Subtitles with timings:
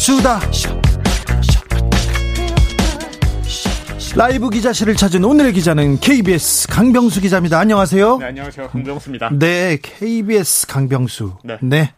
[0.00, 0.40] 수다.
[4.16, 7.58] 라이브 기자실을 찾은 오늘의 기자는 KBS 강병수 기자입니다.
[7.58, 8.16] 안녕하세요.
[8.16, 8.68] 네, 안녕하세요.
[8.68, 9.30] 강병수입니다.
[9.38, 11.36] 네, KBS 강병수.
[11.44, 11.58] 네.
[11.60, 11.92] 네.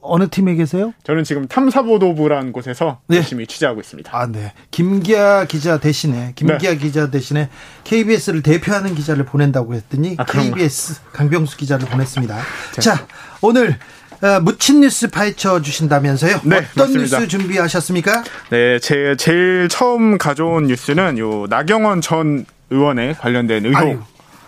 [0.00, 0.92] 어느 팀에 계세요?
[1.04, 3.18] 저는 지금 탐사보도부라는 곳에서 네.
[3.18, 4.10] 열심히 취재하고 있습니다.
[4.12, 4.52] 아, 네.
[4.72, 6.76] 김기아 기자 대신에 김기아 네.
[6.76, 7.50] 기자 대신에
[7.84, 10.24] KBS를 대표하는 기자를 보낸다고 했더니 아?
[10.24, 12.36] KBS 강병수 기자를 보냈습니다.
[12.80, 13.06] 자,
[13.42, 14.05] 오늘 어,
[14.42, 16.40] 묻힌 뉴스 파헤쳐 주신다면서요?
[16.44, 17.18] 네, 어떤 맞습니다.
[17.18, 18.24] 뉴스 준비하셨습니까?
[18.50, 23.78] 네, 제 제일 처음 가져온 뉴스는 요 나경원 전 의원에 관련된 의혹.
[23.80, 23.98] 아유,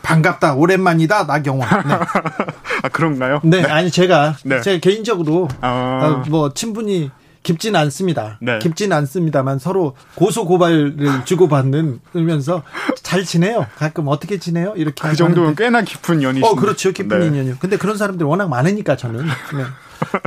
[0.02, 0.55] 반갑다.
[0.55, 1.25] 오랜만이다.
[1.25, 1.69] 나경원.
[1.86, 1.94] 네.
[2.83, 3.41] 아 그런가요?
[3.44, 4.60] 네, 아니 제가 네.
[4.62, 6.22] 제 개인적으로 아.
[6.25, 7.10] 어, 뭐 친분이
[7.48, 8.36] 깊지는 않습니다.
[8.42, 8.58] 네.
[8.58, 12.62] 깊지는 않습니다만 서로 고소 고발을 주고받는 그러면서
[13.02, 13.66] 잘 지내요.
[13.77, 14.74] 가끔 어떻게 지내요?
[14.77, 15.64] 이렇게 그 정도면 하는데.
[15.64, 16.46] 꽤나 깊은 연이신데.
[16.46, 17.26] 어 그렇죠 깊은 네.
[17.26, 17.56] 인연이요.
[17.58, 19.24] 근데 그런 사람들이 워낙 많으니까 저는.
[19.24, 19.64] 네.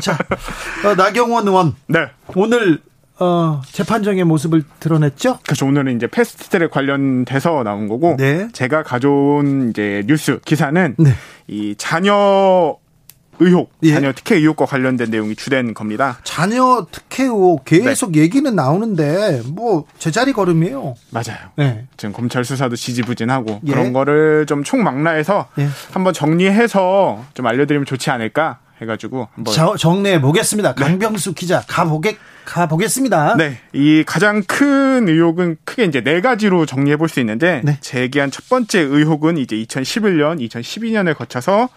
[0.02, 0.18] 자
[0.84, 2.08] 어, 나경원 의원 네.
[2.36, 2.80] 오늘
[3.20, 5.38] 어, 재판정의 모습을 드러냈죠?
[5.46, 8.48] 그래서 오늘은 이제 패스트트랙 관련돼서 나온 거고 네.
[8.52, 11.14] 제가 가져온 이제 뉴스 기사는 네.
[11.48, 12.78] 이 자녀
[13.42, 13.94] 의혹, 예.
[13.94, 16.20] 자녀 특혜 의혹과 관련된 내용이 주된 겁니다.
[16.24, 18.22] 자녀 특혜 의혹 계속 네.
[18.22, 20.94] 얘기는 나오는데 뭐 제자리 걸음이에요.
[21.10, 21.40] 맞아요.
[21.56, 21.88] 네.
[21.98, 23.72] 지금 검찰 수사도 지지부진하고 예.
[23.72, 25.68] 그런 거를 좀 총망라해서 예.
[25.92, 30.74] 한번 정리해서 좀 알려드리면 좋지 않을까 해가지고 한번 저- 정리해 보겠습니다.
[30.74, 33.38] 강병수 기자 가보겠 가보겠습니다.
[33.38, 37.78] 네, 이 가장 큰 의혹은 크게 이제 네 가지로 정리해 볼 수 있는데 네.
[37.82, 41.70] 제기한 첫 번째 의혹은 이제 2011년, 2012년에 거쳐서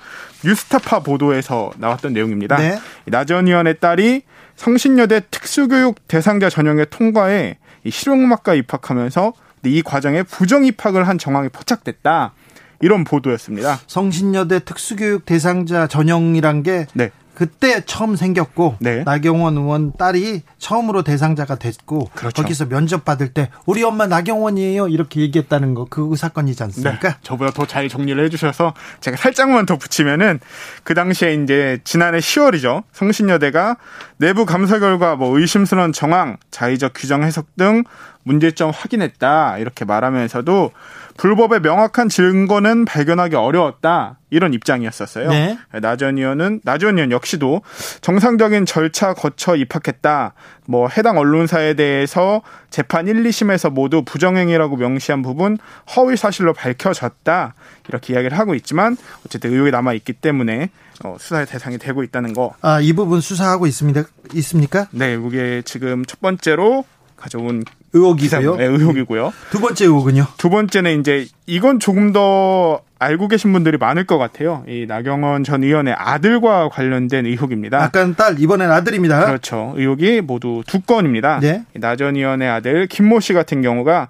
[0.44, 2.56] 뉴스타파 보도에서 나왔던 내용입니다.
[2.56, 2.78] 네.
[3.06, 4.22] 이 나전 의원의 딸이
[4.56, 9.32] 성신여대 특수교육 대상자 전형의 통과에 이 실용음악과 입학하면서
[9.66, 12.32] 이 과정에 부정 입학을 한 정황이 포착됐다.
[12.80, 13.80] 이런 보도였습니다.
[13.86, 17.10] 성신여대 특수교육 대상자 전형이란 게 네.
[17.34, 19.02] 그때 처음 생겼고 네.
[19.02, 22.40] 나경원 의원 딸이 처음으로 대상자가 됐고 그렇죠.
[22.40, 26.64] 거기서 면접 받을 때 우리 엄마 나경원이에요 이렇게 얘기했다는 거 그 사건이지 네.
[26.66, 27.16] 않습니까?
[27.22, 30.38] 저보다 더 잘 정리를 해주셔서 제가 살짝만 더 붙이면은
[30.84, 32.84] 그 당시에 이제 지난해 10월이죠.
[32.92, 33.78] 성신여대가
[34.18, 37.82] 내부 감사 결과 뭐 의심스러운 정황, 자의적 규정 해석 등
[38.22, 40.70] 문제점 확인했다 이렇게 말하면서도
[41.16, 45.30] 불법의 명확한 증거는 발견하기 어려웠다 이런 입장이었었어요.
[45.30, 45.58] 네.
[45.80, 47.62] 나전 의원은 나전 의원 역시도
[48.00, 50.34] 정상적인 절차 거쳐 입학했다.
[50.66, 55.58] 뭐 해당 언론사에 대해서 재판 1, 2심에서 모두 부정행위라고 명시한 부분
[55.96, 57.54] 허위 사실로 밝혀졌다.
[57.88, 60.70] 이렇게 이야기를 하고 있지만 어쨌든 의혹이 남아 있기 때문에
[61.04, 62.54] 어, 수사의 대상이 되고 있다는 거.
[62.60, 64.04] 아, 이 부분 수사하고 있습니다.
[64.34, 64.88] 있습니까?
[64.90, 66.84] 네, 이게 지금 첫 번째로
[67.16, 67.64] 가져온
[67.94, 68.56] 의혹이고요.
[68.56, 69.32] 네, 의혹이고요.
[69.50, 70.26] 두 번째 의혹은요.
[70.36, 74.64] 두 번째는 이제 이건 조금 더 알고 계신 분들이 많을 것 같아요.
[74.66, 77.82] 이 나경원 전 의원의 아들과 관련된 의혹입니다.
[77.82, 79.26] 아까는 딸 이번엔 아들입니다.
[79.26, 79.74] 그렇죠.
[79.76, 81.38] 의혹이 모두 두 건입니다.
[81.40, 81.64] 네.
[81.74, 84.08] 나전 의원의 아들 김모 씨 같은 경우가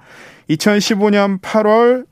[0.48, 2.06] 2015년 8월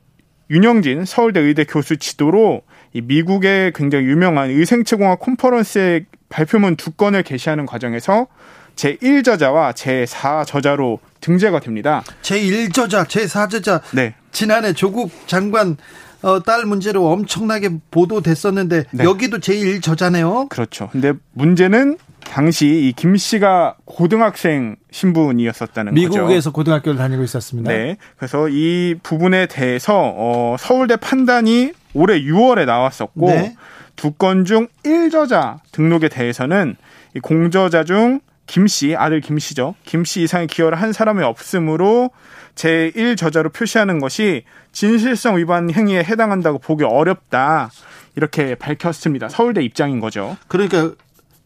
[0.49, 2.61] 윤영진 서울대 의대 교수 지도로
[2.93, 8.27] 이 미국의 굉장히 유명한 의생체공학 컨퍼런스의 발표문 두 건을 게시하는 과정에서
[8.75, 12.03] 제1저자와 제4저자로 등재가 됩니다.
[12.21, 14.13] 제1저자, 제4저자 네.
[14.31, 15.77] 지난해 조국 장관
[16.21, 19.03] 어, 딸 문제로 엄청나게 보도됐었는데 네.
[19.03, 20.49] 여기도 제1저자네요.
[20.49, 20.89] 그렇죠.
[20.91, 26.09] 근데 문제는 당시 이 김 씨가 고등학생 신분이었었다는 거죠.
[26.09, 27.69] 미국에서 고등학교를 다니고 있었습니다.
[27.71, 27.97] 네.
[28.17, 33.55] 그래서 이 부분에 대해서 어, 서울대 판단이 올해 6월에 나왔었고 네.
[33.97, 36.75] 두건 중 1저자 등록에 대해서는
[37.15, 39.75] 이 공저자 중 김 씨, 아들 김 씨죠.
[39.85, 42.11] 김씨 이상의 기여를 한 사람이 없으므로
[42.55, 47.71] 제1 저자로 표시하는 것이 진실성 위반 행위에 해당한다고 보기 어렵다.
[48.15, 49.29] 이렇게 밝혔습니다.
[49.29, 50.37] 서울대 입장인 거죠.
[50.47, 50.91] 그러니까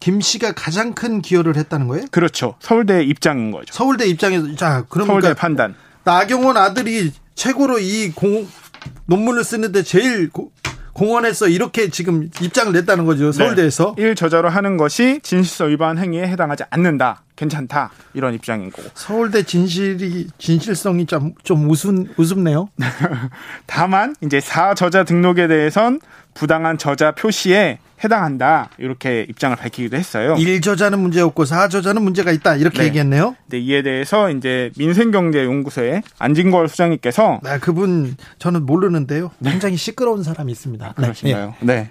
[0.00, 2.06] 김 씨가 가장 큰 기여를 했다는 거예요?
[2.10, 2.56] 그렇죠.
[2.60, 3.72] 서울대 입장인 거죠.
[3.72, 5.74] 서울대 입장에서 자 그러니까 서울대 판단.
[6.04, 8.46] 나경원 아들이 최고로 이 공,
[9.06, 10.52] 논문을 쓰는데 제일 고-
[10.98, 13.94] 공헌해서 이렇게 지금 입장을 냈다는 거죠 서울대에서.
[13.96, 14.14] 네.
[14.14, 17.22] 1저자로 하는 것이 진실성 위반 행위에 해당하지 않는다.
[17.38, 17.90] 괜찮다.
[18.14, 18.88] 이런 입장인 거고.
[18.94, 22.68] 서울대 진실이 진실성이 좀, 좀 우습, 우습네요.
[23.66, 26.00] 다만 이제 4저자 등록에 대해선
[26.34, 30.36] 부당한 저자 표시에 해당한다 이렇게 입장을 밝히기도 했어요.
[30.38, 32.84] 1 저자는 문제 없고 4 저자는 문제가 있다 이렇게 네.
[32.86, 33.34] 얘기했네요.
[33.48, 39.32] 네, 이에 대해서 이제 민생경제연구소의 안진걸 수장님께서 아, 그분 저는 모르는데요.
[39.42, 40.86] 굉장히 시끄러운 사람이 있습니다.
[40.86, 40.92] 네.
[40.94, 41.54] 그러신가요?
[41.60, 41.90] 네,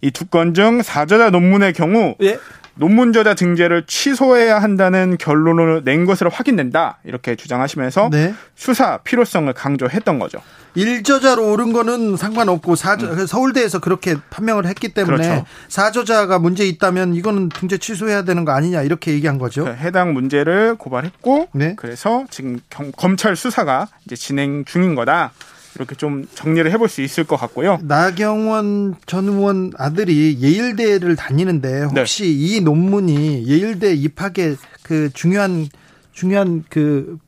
[0.00, 2.38] 이두건 중 4저자 논문의 경우 예.
[2.74, 8.34] 논문 저자 등재를 취소해야 한다는 결론을 낸 것으로 확인된다 이렇게 주장하시면서 네.
[8.54, 10.38] 수사 필요성을 강조했던 거죠.
[10.76, 15.42] 1저자로 오른 거는 상관없고 4저, 서울대에서 그렇게 판명을 했기 때문에 음.
[15.44, 15.46] 그렇죠.
[15.68, 19.64] 4저자가 문제 있다면 이거는 등재 취소해야 되는 거 아니냐 이렇게 얘기한 거죠.
[19.66, 21.74] 그 해당 문제를 고발했고 네.
[21.76, 25.32] 그래서 지금 경- 검찰 수사가 이제 진행 중인 거다
[25.76, 27.78] 이렇게 좀 정리를 해볼 수 있을 것 같고요.
[27.82, 32.00] 나경원 전 의원 아들이 예일대를 다니는데 네.
[32.00, 35.68] 혹시 이 논문이 예일대 입학의 그 중요한
[36.12, 37.18] 중요한 그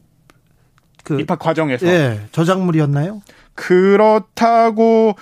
[1.04, 3.22] 그, 입학 과정에서 예, 저작물이었나요?
[3.54, 5.16] 그렇다고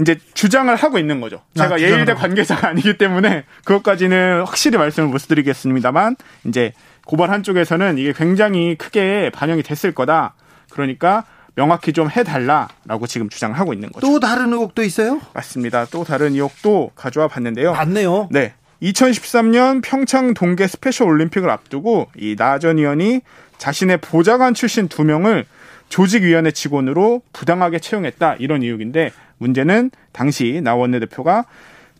[0.00, 1.42] 이제 주장을 하고 있는 거죠.
[1.58, 2.14] 아, 제가 주장을 예일대.
[2.14, 6.16] 관계자가 아니기 때문에 그것까지는 확실히 말씀을 못 드리겠습니다만
[6.46, 6.72] 이제
[7.04, 10.34] 고발 한 쪽에서는 이게 굉장히 크게 반영이 됐을 거다.
[10.70, 11.24] 그러니까
[11.54, 14.06] 명확히 좀 해달라라고 지금 주장을 하고 있는 거죠.
[14.06, 15.20] 또 다른 의혹도 있어요?
[15.34, 15.86] 맞습니다.
[15.86, 17.72] 또 다른 의혹도 가져와 봤는데요.
[17.72, 18.28] 맞네요.
[18.30, 18.54] 네.
[18.82, 23.20] 2013년 평창 동계 스페셜 올림픽을 앞두고 이 나 전 의원이
[23.58, 25.44] 자신의 보좌관 출신 두 명을
[25.90, 31.44] 조직위원회 직원으로 부당하게 채용했다 이런 의혹인데 문제는 당시 나 원내대표가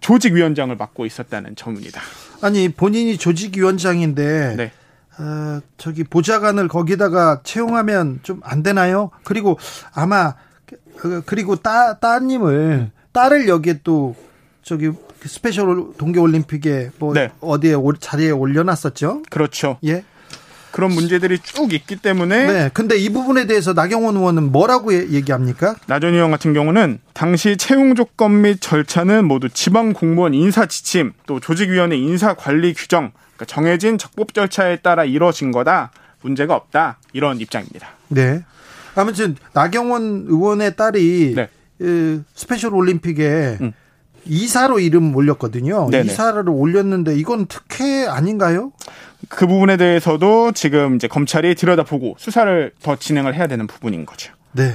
[0.00, 2.00] 조직위원장을 맡고 있었다는 점입니다.
[2.41, 4.73] 아니 본인이 조직위원장인데 네.
[5.18, 9.10] 어, 저기 보좌관을 거기다가 채용하면 좀 안 되나요?
[9.24, 9.58] 그리고
[9.92, 10.34] 아마
[10.96, 14.14] 그- 그리고 따 따님을 딸을 여기에 또
[14.62, 14.90] 저기
[15.22, 17.30] 스페셜 동계 올림픽에 뭐 네.
[17.40, 19.22] 어디에 올- 자리에 올려놨었죠?
[19.30, 19.78] 그렇죠.
[19.84, 20.04] 예.
[20.72, 22.70] 그런 문제들이 쭉 있기 때문에 네.
[22.72, 25.75] 근데 이 부분에 대해서 나경원 의원은 뭐라고 예- 얘기합니까?
[25.87, 31.12] 나 전 의원 같은 경우는 당시 채용 조건 및 절차는 모두 지방 공무원 인사 지침
[31.26, 35.90] 또 조직위원회 인사 관리 규정 그러니까 정해진 적법 절차에 따라 이루어진 거다
[36.22, 37.88] 문제가 없다 이런 입장입니다.
[38.08, 38.44] 네.
[38.94, 41.49] 아무튼 나경원 의원의 딸이 네.
[41.78, 43.73] 그 스페셜 올림픽에 음.
[44.30, 45.90] 이사로 이름 올렸거든요.
[45.90, 46.12] 네네.
[46.12, 48.72] 이사를 올렸는데 이건 특혜 아닌가요?
[49.28, 54.32] 그 부분에 대해서도 지금 이제 검찰이 들여다보고 수사를 더 진행을 해야 되는 부분인 거죠.
[54.52, 54.72] 네.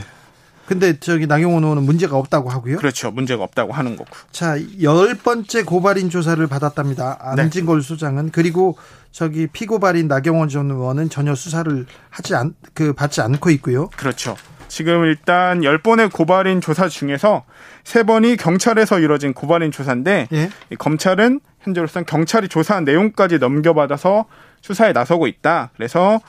[0.68, 2.78] 근데 저기 나경원 의원은 문제가 없다고 하고요.
[2.78, 3.12] 그렇죠.
[3.12, 4.10] 문제가 없다고 하는 거고.
[4.32, 7.36] 자, 열 번째 고발인 조사를 받았답니다.
[7.36, 7.44] 네.
[7.44, 8.78] 안진걸 소장은 그리고
[9.12, 13.90] 저기 피고발인 나경원 전 의원은 전혀 수사를 하지 않, 그 받지 않고 있고요.
[13.90, 14.36] 그렇죠.
[14.68, 17.46] 지금 일단 10번의 고발인 조사 중에서
[17.86, 20.50] 3번이 경찰에서 이뤄진 고발인 조사인데 예.
[20.72, 24.26] 이 검찰은 현재로서는 경찰이 조사한 내용까지 넘겨받아서
[24.62, 25.70] 수사에 나서고 있다.
[25.76, 26.20] 그래서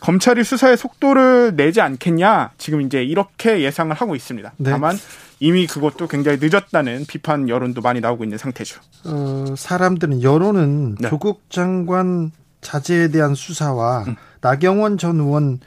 [0.00, 2.50] 검찰이 수사의 속도를 내지 않겠냐.
[2.58, 4.52] 지금 이제 이렇게 예상을 하고 있습니다.
[4.58, 4.70] 네.
[4.70, 4.96] 다만
[5.40, 8.80] 이미 그것도 굉장히 늦었다는 비판 여론도 많이 나오고 있는 상태죠.
[9.06, 11.08] 어, 사람들은 여론은 네.
[11.08, 14.04] 조국 장관 자제에 대한 수사와
[14.42, 15.60] 나경원 전 의원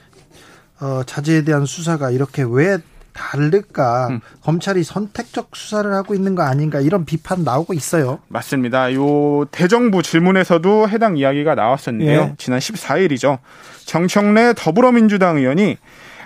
[0.79, 2.77] 어, 자제에 대한 수사가 이렇게 왜
[3.19, 4.07] 다를까?
[4.07, 4.21] 음.
[4.41, 6.79] 검찰이 선택적 수사를 하고 있는 거 아닌가?
[6.79, 8.19] 이런 비판 나오고 있어요.
[8.29, 8.93] 맞습니다.
[8.93, 12.19] 요 대정부 질문에서도 해당 이야기가 나왔었는데요.
[12.19, 12.33] 예.
[12.37, 13.39] 지난 14일이죠.
[13.85, 15.77] 정청래 더불어민주당 의원이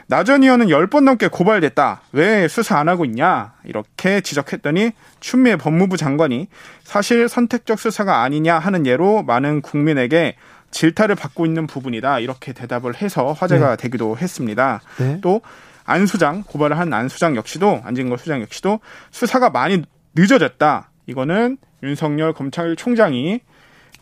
[0.08, 2.02] 나전 의원은 10번 넘게 고발됐다.
[2.12, 3.54] 왜 수사 안 하고 있냐?
[3.66, 6.48] 이렇게 지적했더니 추미애 법무부 장관이
[6.84, 10.36] 사실 선택적 수사가 아니냐 하는 예로 많은 국민에게
[10.72, 12.20] 질타를 받고 있는 부분이다.
[12.20, 14.82] 이렇게 대답을 해서 화제가 되기도 했습니다.
[14.98, 15.20] 네.
[15.22, 15.42] 또
[15.86, 18.80] 안 수장 고발을 한 안 수장 역시도 안진걸 수장 역시도
[19.12, 19.84] 수사가 많이
[20.16, 20.90] 늦어졌다.
[21.08, 23.42] 이거는 윤석열 검찰총장이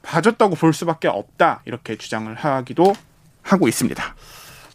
[0.02, 1.62] 봐줬다고 볼 수밖에 없다.
[1.66, 2.94] 이렇게 주장을 하기도
[3.44, 4.04] 하고 있습니다.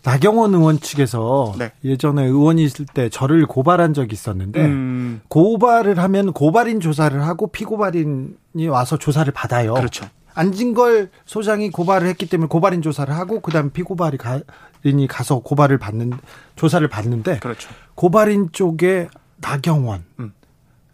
[0.04, 1.72] 나경원 의원 측에서 네.
[1.84, 8.68] 예전에 의원이 있을 때 저를 고발한 적이 있었는데 음, 고발을 하면 고발인 조사를 하고 피고발인이
[8.68, 9.75] 와서 조사를 받아요.
[9.75, 10.08] 그렇죠.
[10.34, 14.40] 안진걸 소장이 고발을 했기 때문에 고발인 조사를 하고 그다음에 피고발이 가,
[14.87, 16.12] 이 가서 고발을 받는
[16.57, 17.69] 조사를 받는데 그렇죠.
[17.95, 20.33] 고발인 쪽에 나경원 음.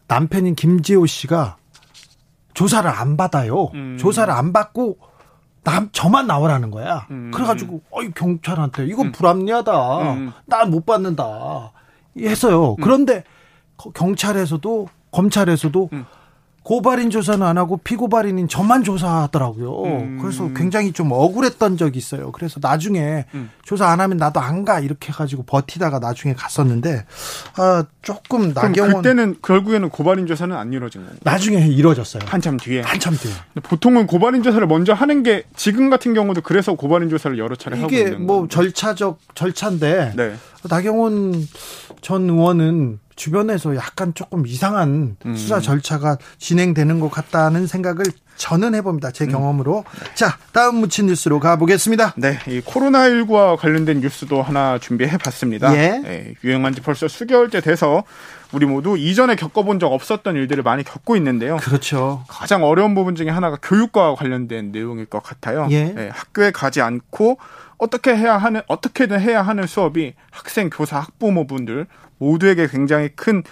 [0.09, 1.57] 남편인 김지호 씨가
[2.55, 3.71] 조사를 안 받아요.
[3.75, 3.97] 음.
[3.99, 4.99] 조사를 안 받고
[5.65, 7.07] 남 저만 나오라는 거야.
[7.11, 7.31] 음.
[7.33, 10.13] 그래가지고 어이 경찰한테 이거 불합리하다.
[10.15, 10.33] 음.
[10.47, 11.73] 난못 받는다.
[12.19, 12.77] 했어요.
[12.83, 13.25] 그런데
[13.77, 16.05] 거- 경찰에서도 검찰에서도 음.
[16.63, 19.83] 고발인 조사는 안 하고 피고발인인 저만 조사하더라고요.
[19.85, 20.19] 음.
[20.23, 22.31] 그래서 굉장히 좀 억울했던 적이 있어요.
[22.33, 23.51] 그래서 나중에 음.
[23.65, 27.05] 조사 안 하면 나도 안 가 이렇게 해가지고 버티다가 나중에 갔었는데
[27.57, 32.23] 아 조금 나경원 그때는 결국에는 고발인 조사는 안 이루어진 거고 나중에 이뤄졌어요.
[32.27, 32.83] 한참 뒤에.
[32.83, 33.33] 한참 뒤에.
[33.65, 37.89] 보통은 고발인 조사를 먼저 하는 게 지금 같은 경우도 그래서 고발인 조사를 여러 차례 하고
[37.89, 38.55] 이게 있는 뭐 건데.
[38.55, 40.35] 절차적 절차인데 네.
[40.69, 41.47] 나경원
[42.01, 45.37] 전 의원은 주변에서 약간 조금 이상한 음.
[45.37, 48.05] 수사 절차가 진행되는 것 같다는 생각을
[48.37, 49.11] 저는 해봅니다.
[49.11, 49.33] 제 음.
[49.33, 49.85] 경험으로.
[49.87, 50.07] 음.
[50.15, 52.15] 자, 다음 묻힌 뉴스로 가보겠습니다.
[52.17, 55.73] 네, 이 코로나19와 관련된 뉴스도 하나 준비해 봤습니다.
[55.77, 55.99] 예.
[55.99, 58.03] 네, 유행한 지 벌써 수개월째 돼서
[58.53, 61.57] 우리 모두 이전에 겪어본 적 없었던 일들을 많이 겪고 있는데요.
[61.59, 62.25] 그렇죠.
[62.29, 65.69] 가장 어려운 부분 중에 하나가 교육과 관련된 내용일 것 같아요.
[65.71, 65.85] 예.
[65.85, 67.39] 네, 학교에 가지 않고
[67.83, 71.87] 어떻게 해야 하는 어떻게든 해야 하는 수업이 학생, 교사, 학부모분들
[72.19, 73.43] 모두에게 굉장히 큰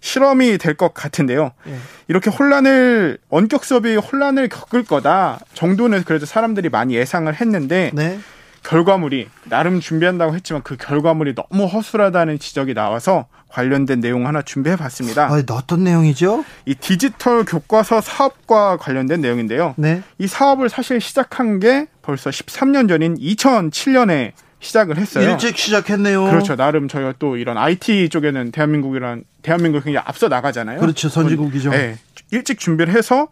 [0.00, 1.50] 실험이 될 것 같은데요.
[1.66, 1.76] 예.
[2.06, 8.20] 이렇게 혼란을 원격 수업이 혼란을 겪을 거다 정도는 그래도 사람들이 많이 예상을 했는데 네.
[8.62, 15.26] 결과물이 나름 준비한다고 했지만 그 결과물이 너무 허술하다는 지적이 나와서 관련된 내용 하나 준비해 봤습니다.
[15.26, 16.44] 아, 어떤 내용이죠?
[16.66, 19.74] 이 디지털 교과서 사업과 관련된 내용인데요.
[19.76, 20.02] 네.
[20.18, 25.30] 이 사업을 사실 시작한 게 벌써 13년 전인 2007년에 시작을 했어요.
[25.30, 26.24] 일찍 시작했네요.
[26.26, 26.54] 그렇죠.
[26.54, 30.80] 나름 저희가 또 이런 IT 쪽에는 대한민국이란 대한민국이 굉장히 앞서 나가잖아요.
[30.80, 31.08] 그렇죠.
[31.08, 31.70] 선진국이죠.
[31.70, 31.96] 네.
[32.30, 33.28] 일찍 준비를 해서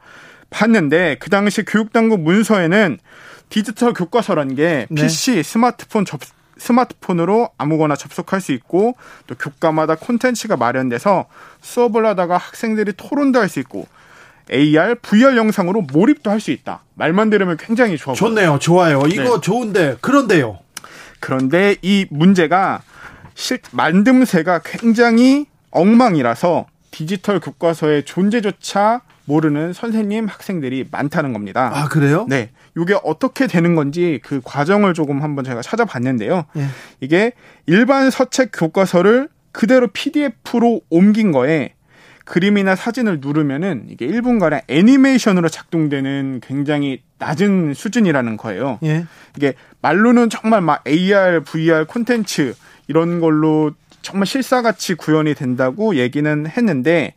[0.50, 2.98] 봤는데 그 당시 교육당국 문서에는
[3.48, 5.02] 디지털 교과서라는 게 네.
[5.02, 6.20] PC, 스마트폰 접
[6.58, 11.26] 스마트폰으로 아무거나 접속할 수 있고 또 교과마다 콘텐츠가 마련돼서
[11.60, 13.86] 수업을 하다가 학생들이 토론도 할 수 있고
[14.52, 16.82] AR, VR 영상으로 몰입도 할 수 있다.
[16.94, 18.14] 말만 들으면 굉장히 좋아.
[18.14, 18.58] 좋네요.
[18.60, 19.02] 좋아요.
[19.06, 19.40] 이거 네.
[19.40, 20.58] 좋은데 그런데요.
[21.20, 22.82] 그런데 이 문제가
[23.34, 31.70] 실 만듦새가 굉장히 엉망이라서 디지털 교과서의 존재조차 모르는 선생님, 학생들이 많다는 겁니다.
[31.72, 32.26] 아, 그래요?
[32.28, 32.50] 네.
[32.76, 36.46] 이게 어떻게 되는 건지 그 과정을 조금 한번 제가 찾아봤는데요.
[36.56, 36.66] 예.
[37.00, 37.32] 이게
[37.66, 41.74] 일반 서책 교과서를 그대로 PDF로 옮긴 거에
[42.24, 48.78] 그림이나 사진을 누르면은 이게 1분간의 애니메이션으로 작동되는 굉장히 낮은 수준이라는 거예요.
[48.82, 49.06] 예.
[49.36, 52.54] 이게 말로는 정말 막 AR, VR 콘텐츠
[52.86, 57.14] 이런 걸로 정말 실사같이 구현이 된다고 얘기는 했는데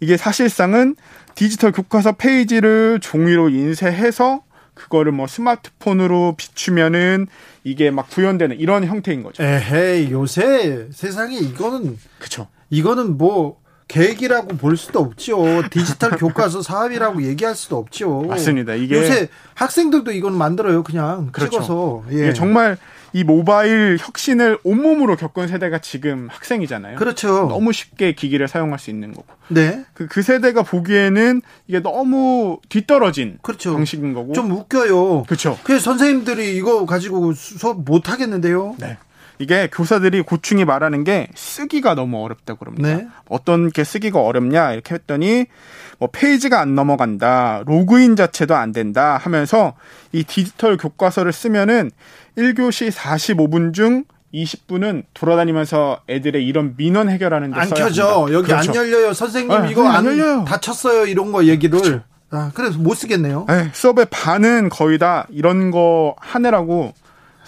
[0.00, 0.94] 이게 사실상은
[1.38, 4.42] 디지털 교과서 페이지를 종이로 인쇄해서
[4.74, 7.28] 그거를 뭐 스마트폰으로 비추면은
[7.62, 9.44] 이게 막 구현되는 이런 형태인 거죠.
[9.44, 12.48] 에헤이 요새 세상에 이거는 그쵸.
[12.70, 15.68] 이거는 뭐 계획이라고 볼 수도 없지요.
[15.70, 18.22] 디지털 교과서 사업이라고 얘기할 수도 없지요.
[18.22, 18.74] 맞습니다.
[18.74, 20.82] 이게 요새 학생들도 이건 만들어요.
[20.82, 21.50] 그냥 그렇죠.
[21.50, 22.04] 찍어서.
[22.12, 22.32] 예.
[22.34, 22.76] 정말
[23.14, 26.96] 이 모바일 혁신을 온몸으로 겪은 세대가 지금 학생이잖아요.
[26.96, 27.48] 그렇죠.
[27.48, 29.26] 너무 쉽게 기기를 사용할 수 있는 거고.
[29.48, 29.84] 네.
[29.94, 33.72] 그, 그 세대가 보기에는 이게 너무 뒤떨어진 그렇죠.
[33.72, 34.34] 방식인 거고.
[34.34, 35.22] 좀 웃겨요.
[35.22, 35.58] 그렇죠.
[35.64, 38.76] 그래서 선생님들이 이거 가지고 수업 못 하겠는데요.
[38.78, 38.98] 네.
[39.38, 42.88] 이게 교사들이 고충이 말하는 게 쓰기가 너무 어렵다고 그럽니다.
[42.88, 43.06] 네.
[43.28, 45.46] 어떤 게 쓰기가 어렵냐 이렇게 했더니
[45.98, 49.74] 뭐 페이지가 안 넘어간다, 로그인 자체도 안 된다 하면서
[50.12, 51.90] 이 디지털 교과서를 쓰면은
[52.36, 54.04] 1교시 45분 중
[54.34, 58.28] 20분은 돌아다니면서 애들의 이런 민원 해결하는 데안 켜져.
[58.32, 58.70] 여기 그렇죠.
[58.70, 59.12] 안 열려요.
[59.12, 60.44] 선생님 네, 이거 안, 안 열려요.
[60.46, 61.06] 다쳤어요.
[61.06, 61.80] 이런 거 얘기를.
[61.80, 62.02] 그렇죠.
[62.30, 63.46] 아, 그래서 못 쓰겠네요.
[63.48, 66.92] 네, 수업의 반은 거의 다 이런 거 하느라고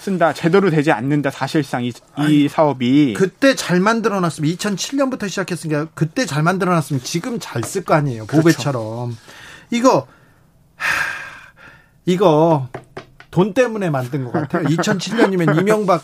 [0.00, 0.32] 쓴다.
[0.32, 1.30] 제대로 되지 않는다.
[1.30, 3.14] 사실상 이, 이 아니, 사업이.
[3.16, 8.26] 그때 잘 만들어놨으면 2007년부터 시작했으니까 그때 잘 만들어놨으면 지금 잘 쓸 거 아니에요.
[8.26, 9.10] 보배처럼.
[9.10, 9.20] 그렇죠.
[9.70, 10.06] 이거
[10.76, 10.86] 하,
[12.06, 12.68] 이거
[13.30, 14.64] 돈 때문에 만든 것 같아요.
[14.66, 16.02] 2007년이면 이명박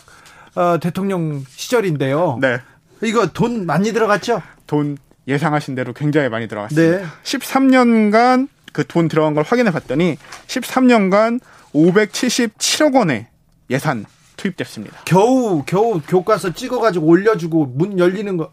[0.55, 2.37] 어, 대통령 시절인데요.
[2.41, 2.59] 네.
[3.03, 4.41] 이거 돈 많이 들어갔죠?
[4.65, 6.97] 돈 예상하신 대로 굉장히 많이 들어갔습니다.
[6.99, 7.05] 네.
[7.23, 11.39] 13년간 그 돈 들어간 걸 확인해 봤더니 13년간
[11.73, 13.27] 577억 원의
[13.69, 14.05] 예산
[14.37, 14.99] 투입됐습니다.
[15.05, 18.51] 겨우 겨우 교과서 찍어가지고 올려주고 문 열리는 거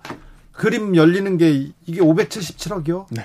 [0.52, 1.50] 그림 열리는 게
[1.86, 3.06] 이게 577억이요?
[3.10, 3.24] 네.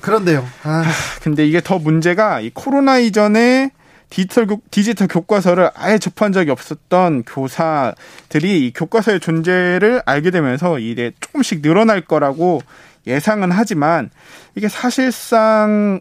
[0.00, 0.46] 그런데요.
[0.62, 0.84] 아.
[1.22, 3.70] 근데 이게 더 문제가 이 코로나 이전에
[4.10, 11.12] 디지털, 교, 디지털 교과서를 아예 접한 적이 없었던 교사들이 이 교과서의 존재를 알게 되면서 이게
[11.20, 12.62] 조금씩 늘어날 거라고
[13.06, 14.10] 예상은 하지만
[14.54, 16.00] 이게 사실상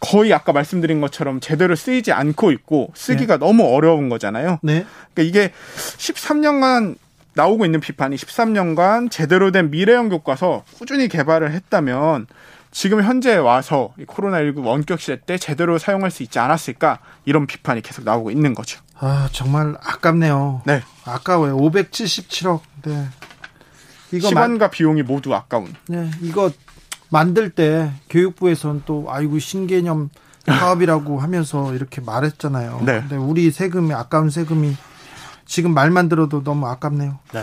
[0.00, 3.46] 거의 아까 말씀드린 것처럼 제대로 쓰이지 않고 있고 쓰기가 네.
[3.46, 4.58] 너무 어려운 거잖아요.
[4.62, 4.86] 네.
[5.14, 6.96] 그러니까 이게 13년간
[7.34, 12.26] 나오고 있는 비판이 13년간 제대로 된 미래형 교과서 꾸준히 개발을 했다면
[12.72, 18.04] 지금 현재 와서 코로나19 원격 시대 때 제대로 사용할 수 있지 않았을까 이런 비판이 계속
[18.04, 18.80] 나오고 있는 거죠.
[18.98, 20.62] 아 정말 아깝네요.
[20.66, 21.56] 네, 아까워요.
[21.56, 22.60] 577억.
[22.84, 23.06] 네.
[24.12, 24.70] 이거 시간과 만...
[24.70, 25.74] 비용이 모두 아까운.
[25.88, 26.50] 네, 이거
[27.10, 30.10] 만들 때 교육부에서는 또 아이고 신개념
[30.46, 32.82] 사업이라고 하면서 이렇게 말했잖아요.
[32.86, 33.00] 네.
[33.00, 34.74] 근데 우리 세금이 아까운 세금이
[35.44, 37.18] 지금 말만 들어도 너무 아깝네요.
[37.32, 37.42] 네.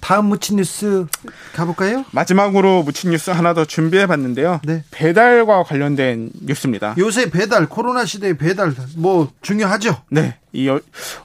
[0.00, 1.06] 다음 묻힌 뉴스
[1.54, 2.04] 가볼까요?
[2.12, 4.60] 마지막으로 묻힌 뉴스 하나 더 준비해 봤는데요.
[4.64, 4.84] 네.
[4.90, 6.94] 배달과 관련된 뉴스입니다.
[6.98, 9.96] 요새 배달, 코로나 시대의 배달 뭐 중요하죠?
[10.10, 10.36] 네.
[10.52, 10.70] 이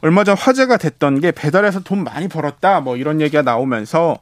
[0.01, 4.17] 얼마 전 화제가 됐던 게 배달에서 돈 많이 벌었다 뭐 이런 얘기가 나오면서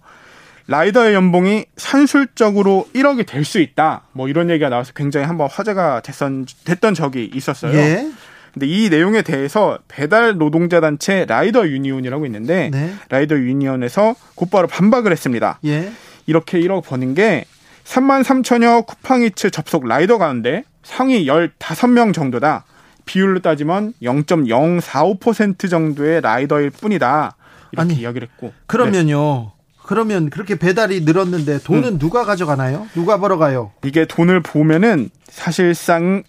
[0.71, 4.03] 라이더의 연봉이 산술적으로 1억이 될 수 있다.
[4.13, 7.75] 뭐 이런 얘기가 나와서 굉장히 한번 화제가 됐던, 됐던 적이 있었어요.
[7.77, 8.09] 예.
[8.53, 12.93] 근데 이 내용에 대해서 배달 노동자 단체 라이더 유니온이라고 있는데 네.
[13.09, 15.59] 라이더 유니온에서 곧바로 반박을 했습니다.
[15.65, 15.91] 예.
[16.25, 17.45] 이렇게 1억 버는 게
[17.83, 22.63] 3만 3천여 쿠팡이츠 접속 라이더 가운데 상위 15명 정도다.
[23.05, 27.35] 비율로 따지면 0.045% 정도의 라이더일 뿐이다.
[27.71, 28.53] 이렇게 아니, 이야기를 했고.
[28.67, 29.51] 그러면요.
[29.55, 29.60] 네.
[29.91, 31.99] 그러면 그렇게 배달이 늘었는데 돈은 음.
[31.99, 32.87] 누가 가져가나요?
[32.93, 33.73] 누가 벌어가요?
[33.83, 36.23] 이게 돈을 보면은 사실상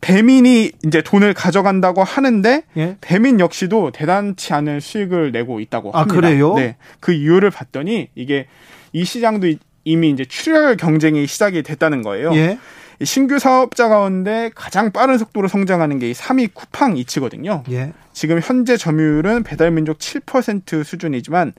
[0.00, 2.96] 배민이 이제 돈을 가져간다고 하는데 예?
[3.00, 6.18] 배민 역시도 대단치 않은 수익을 내고 있다고 아, 합니다.
[6.18, 6.54] 아, 그래요?
[6.54, 6.74] 네.
[6.98, 8.48] 그 이유를 봤더니 이게
[8.92, 12.34] 이 시장도 이미 이제 출혈 경쟁이 시작이 됐다는 거예요.
[12.34, 12.58] 예?
[13.04, 17.62] 신규 사업자 가운데 가장 빠른 속도로 성장하는 게 3위 쿠팡 이츠거든요.
[17.70, 17.92] 예.
[18.12, 21.52] 지금 현재 점유율은 배달민족 7% 수준이지만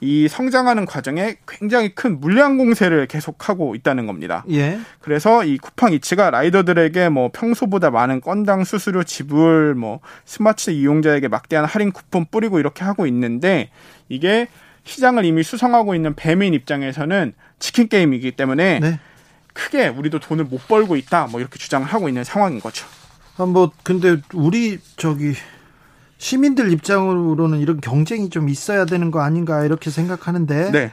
[0.00, 4.44] 이 성장하는 과정에 굉장히 큰 물량 공세를 계속하고 있다는 겁니다.
[4.50, 4.78] 예.
[5.00, 11.64] 그래서 이 쿠팡 이츠가 라이더들에게 뭐 평소보다 많은 건당 수수료 지불, 뭐 스마트 이용자에게 막대한
[11.64, 13.70] 할인 쿠폰 뿌리고 이렇게 하고 있는데
[14.08, 14.48] 이게
[14.84, 19.00] 시장을 이미 수성하고 있는 배민 입장에서는 치킨 게임이기 때문에 네.
[19.54, 22.86] 크게 우리도 돈을 못 벌고 있다 뭐 이렇게 주장을 하고 있는 상황인 거죠.
[23.38, 25.34] 아, 뭐 근데 우리 저기
[26.18, 30.92] 시민들 입장으로는 이런 경쟁이 좀 있어야 되는 거 아닌가 이렇게 생각하는데 네.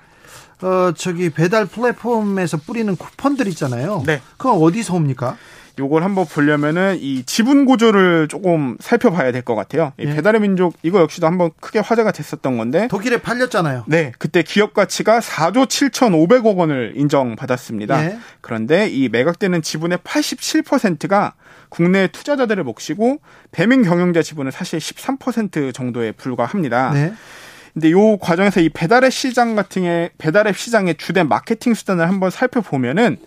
[0.62, 4.03] 어 저기 배달 플랫폼에서 뿌리는 쿠폰들 있잖아요.
[4.06, 4.22] 네.
[4.38, 5.38] 그건 어디서 옵니까?
[5.80, 9.94] 요걸 한번 보려면은 이 지분 구조를 조금 살펴봐야 될 것 같아요.
[10.00, 10.15] 이 예.
[10.15, 13.86] 배달의 민족 이거 역시도 한번 크게 화제가 됐었던 건데 독일에 팔렸잖아요.
[13.88, 18.06] 네, 그때 기업 가치가 4조 7,500억 원을 인정받았습니다.
[18.06, 18.18] 예.
[18.42, 21.34] 그런데 이 매각되는 지분의 87%가
[21.70, 23.20] 국내 투자자들의 몫이고
[23.51, 26.92] 배민 경영자 지분은 사실 13% 정도에 불과합니다.
[26.92, 27.13] 네.
[27.74, 33.18] 근데 요 과정에서 이 배달의 시장 같은 게 배달의 시장의 주된 마케팅 수단을 한번 살펴보면은
[33.18, 33.22] 이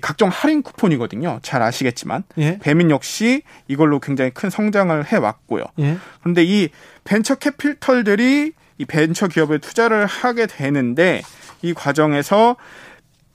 [0.00, 1.40] 각종 할인 쿠폰이거든요.
[1.42, 2.58] 잘 아시겠지만 예.
[2.58, 5.64] 배민 역시 이걸로 굉장히 큰 성장을 해 왔고요.
[5.80, 5.98] 예.
[6.20, 6.68] 그런데 이
[7.04, 11.22] 벤처 캐피털들이 이 벤처 기업에 투자를 하게 되는데
[11.60, 12.56] 이 과정에서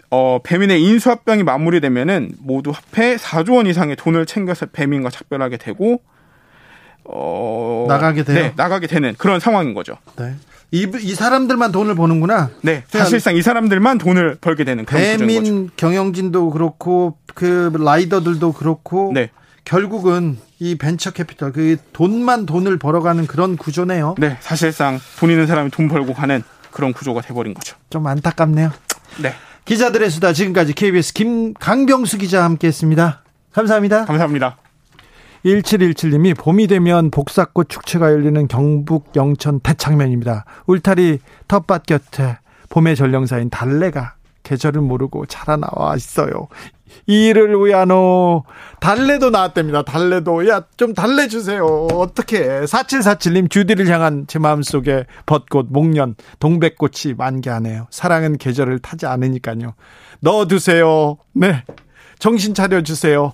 [0.10, 6.02] 어, 배민의 인수합병이 마무리되면은 모두 합해 4조 원 이상의 돈을 챙겨서 배민과 작별하게 되고
[7.04, 8.36] 어, 나가게 돼요.
[8.36, 9.98] 네, 나가게 되는 그런 상황인 거죠.
[10.18, 10.36] 네.
[10.72, 12.50] 이, 이 사람들만 돈을 버는구나.
[12.62, 19.30] 네, 사실상 이 사람들만 돈을 벌게 되는 그런 배민 경영진도 그렇고 그 라이더들도 그렇고 네.
[19.64, 24.16] 결국은 이 벤처 캐피털 그 돈만 돈을 벌어가는 그런 구조네요.
[24.18, 27.76] 네, 사실상 돈 있는 사람이 돈 벌고 가는 그런 구조가 돼버린 거죠.
[27.90, 28.72] 좀 안타깝네요.
[29.22, 29.34] 네.
[29.66, 33.24] 기자들의 수다 지금까지 KBS 김 강병수 기자 함께했습니다.
[33.52, 34.06] 감사합니다.
[34.06, 34.58] 감사합니다.
[35.48, 40.46] 1717님이 봄이 되면 복사꽃 축제가 열리는 경북 영천 대창면입니다.
[40.66, 42.38] 울타리 텃밭 곁에
[42.70, 46.48] 봄의 전령사인 달래가 계절을 모르고 자라나와 있어요.
[47.06, 48.44] 이를 위하노
[48.80, 49.84] 달래도 나왔답니다.
[49.84, 51.66] 달래도 야 좀 달래 주세요.
[51.66, 57.88] 어떻게 4747님 주디를 향한 제 마음속에 벚꽃 목련 동백꽃이 만개하네요.
[57.90, 59.74] 사랑은 계절을 타지 않으니까요.
[60.22, 61.18] 넣어 두세요.
[61.34, 61.64] 네
[62.20, 63.34] 정신 차려 주세요.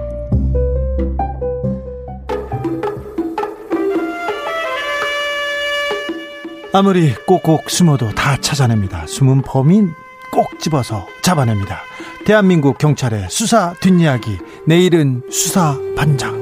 [6.73, 9.05] 아무리 꼭꼭 숨어도 다 찾아냅니다.
[9.05, 9.93] 숨은 범인
[10.31, 11.81] 꼭 집어서 잡아냅니다.
[12.25, 14.39] 대한민국 경찰의 수사 뒷이야기.
[14.65, 16.39] 내일은 수사 반장.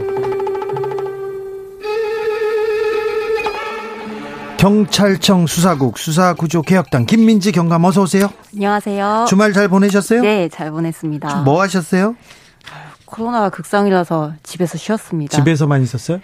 [4.60, 8.30] 경찰청 수사국 수사구조 개혁당 김민지 경감 어서 오세요.
[8.54, 9.26] 안녕하세요.
[9.28, 10.22] 주말 잘 보내셨어요?
[10.22, 11.42] 네, 잘 보냈습니다.
[11.44, 12.16] 뭐 하셨어요?
[13.06, 15.36] 코로나가 극상이라서 집에서 쉬었습니다.
[15.36, 16.20] 집에서만 있었어요?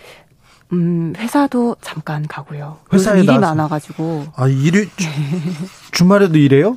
[0.73, 2.77] 음, 회사도 잠깐 가고요.
[2.91, 3.41] 회사에 일이 나와서.
[3.47, 4.25] 많아가지고.
[4.35, 5.07] 아, 일이, 주,
[5.91, 6.75] 주말에도 일해요?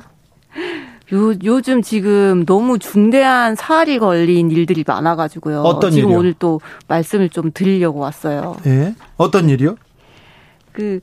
[1.13, 5.61] 요, 요즘 지금 너무 중대한 사활이 걸린 일들이 많아가지고요.
[5.61, 6.19] 어떤 지금 일이요?
[6.19, 8.57] 오늘 또 말씀을 좀 드리려고 왔어요.
[8.67, 8.93] 예?
[9.17, 9.75] 어떤 일이요?
[10.71, 10.99] 그,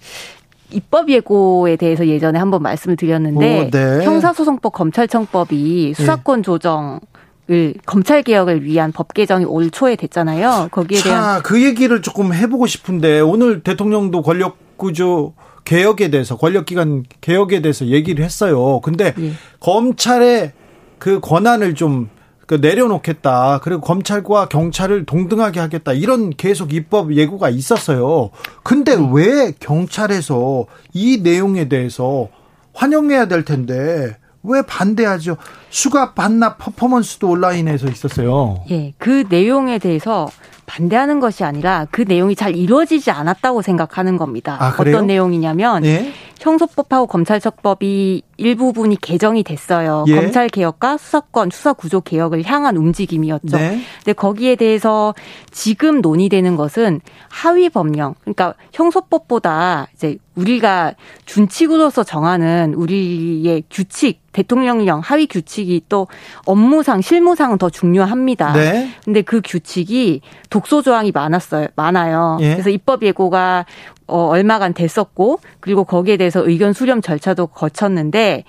[0.71, 4.05] 입법 예고에 대해서 예전에 한번 말씀을 드렸는데 오, 네.
[4.05, 7.01] 형사소송법 검찰청법이 수사권 조정
[7.49, 10.69] 을 검찰 개혁을 위한 법 개정이 올 초에 됐잖아요.
[10.73, 17.05] 거기에 대한 그 얘기를 조금 해보고 싶은데 오늘 대통령도 권력 권력 구조 개혁에 대해서 권력기관
[17.21, 18.81] 개혁에 대해서 얘기를 했어요.
[18.81, 19.33] 근데 예.
[19.59, 20.53] 검찰의
[20.99, 23.61] 그 권한을 좀그 내려놓겠다.
[23.63, 25.93] 그리고 검찰과 경찰을 동등하게 하겠다.
[25.93, 28.31] 이런 계속 입법 예고가 있었어요.
[28.63, 29.09] 근데 네.
[29.13, 32.29] 왜 경찰에서 이 내용에 대해서
[32.75, 35.37] 환영해야 될 텐데 왜 반대하죠?
[35.71, 38.65] 수갑 반납 퍼포먼스도 온라인에서 있었어요.
[38.71, 40.29] 예, 그 내용에 대해서
[40.67, 44.57] 반대하는 것이 아니라 그 내용이 잘 이루어지지 않았다고 생각하는 겁니다.
[44.61, 46.13] 아, 어떤 내용이냐면 예?
[46.47, 50.05] 형소법하고 검찰청법이 일부분이 개정이 됐어요.
[50.09, 50.15] 예?
[50.15, 53.57] 검찰 개혁과 수사권 수사 구조 개혁을 향한 움직임이었죠.
[53.57, 53.81] 네.
[53.99, 55.15] 근데 거기에 대해서
[55.51, 65.27] 지금 논의되는 것은 하위 법령, 그러니까 형소법보다 이제 우리가 준칙으로서 정하는 우리의 규칙, 대통령령 하위
[65.27, 66.09] 규칙이 또
[66.45, 68.53] 업무상 실무상은 더 중요합니다.
[68.53, 68.91] 네.
[69.03, 71.69] 근데 그 규칙이 독소 조항이 많았어요.
[71.75, 72.37] 많아요.
[72.43, 72.53] 예.
[72.53, 73.65] 그래서 입법 예고가
[74.07, 78.45] 어 얼마간 됐었고 그리고 거기에 대해서 의견 수렴 절차도 거쳤는데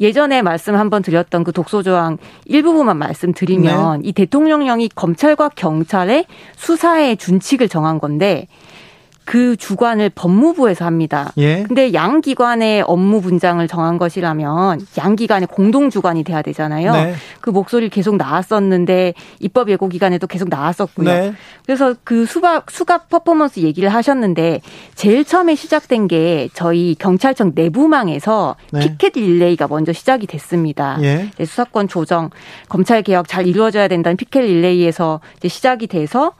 [0.00, 4.08] 예전에 말씀 한번 드렸던 그 독소 조항 일부분만 말씀드리면 네.
[4.08, 8.48] 이 대통령령이 검찰과 경찰의 수사의 준칙을 정한 건데
[9.24, 11.32] 그 주관을 법무부에서 합니다.
[11.38, 11.62] 예.
[11.62, 16.92] 근데 양 기관의 업무 분장을 정한 것이라면 양 기관의 공동 주관이 돼야 되잖아요.
[16.92, 17.14] 네.
[17.40, 21.08] 그 목소리 계속 나왔었는데 입법 예고 기간에도 계속 나왔었고요.
[21.08, 21.34] 네.
[21.64, 24.60] 그래서 그 수박 수갑 퍼포먼스 얘기를 하셨는데
[24.94, 28.80] 제일 처음에 시작된 게 저희 경찰청 내부망에서 네.
[28.80, 30.98] 피켓 릴레이가 먼저 시작이 됐습니다.
[31.02, 31.30] 예.
[31.38, 32.30] 수사권 조정,
[32.68, 36.32] 검찰 개혁 잘 이루어져야 된다는 피켓 릴레이에서 시작이 돼서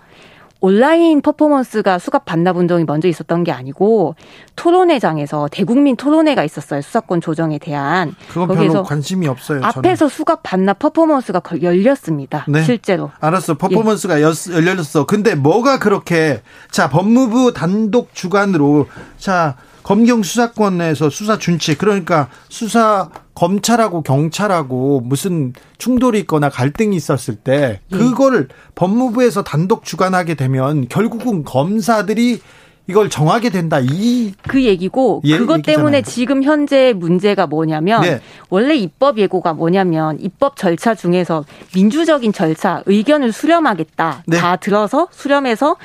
[0.63, 4.15] 온라인 퍼포먼스가 수갑 반납 운동이 먼저 있었던 게 아니고
[4.55, 6.81] 토론회장에서 대국민 토론회가 있었어요.
[6.81, 8.15] 수사권 조정에 대한.
[8.29, 9.61] 그건 거기에서 관심이 없어요.
[9.65, 10.09] 앞에서 저는.
[10.09, 12.47] 수갑 반납 퍼포먼스가 열렸습니다.
[12.49, 12.63] 네.
[12.63, 13.11] 실제로.
[13.19, 13.59] 알았어.
[13.59, 14.23] 퍼포먼스가 예.
[14.23, 15.05] 열렸어.
[15.05, 18.87] 근데 뭐가 그렇게 자 법무부 단독 주관으로
[19.19, 27.37] 자 검경 수사권 에서 수사 준칙 그러니까 수사 검찰하고 경찰하고 무슨 충돌이 있거나 갈등이 있었을
[27.37, 27.97] 때 예.
[27.97, 32.41] 그거를 법무부에서 단독 주관하게 되면 결국은 검사들이
[32.89, 33.79] 이걸 정하게 된다.
[33.81, 35.77] 이 그 얘기고 예, 그것 얘기잖아요.
[35.77, 38.21] 때문에 지금 현재 문제가 뭐냐면 네.
[38.51, 44.25] 원래 입법 예고가 뭐냐면 입법 절차 중에서 민주적인 절차 의견을 수렴하겠다.
[44.27, 44.39] 네.
[44.39, 45.77] 다 들어서 수렴해서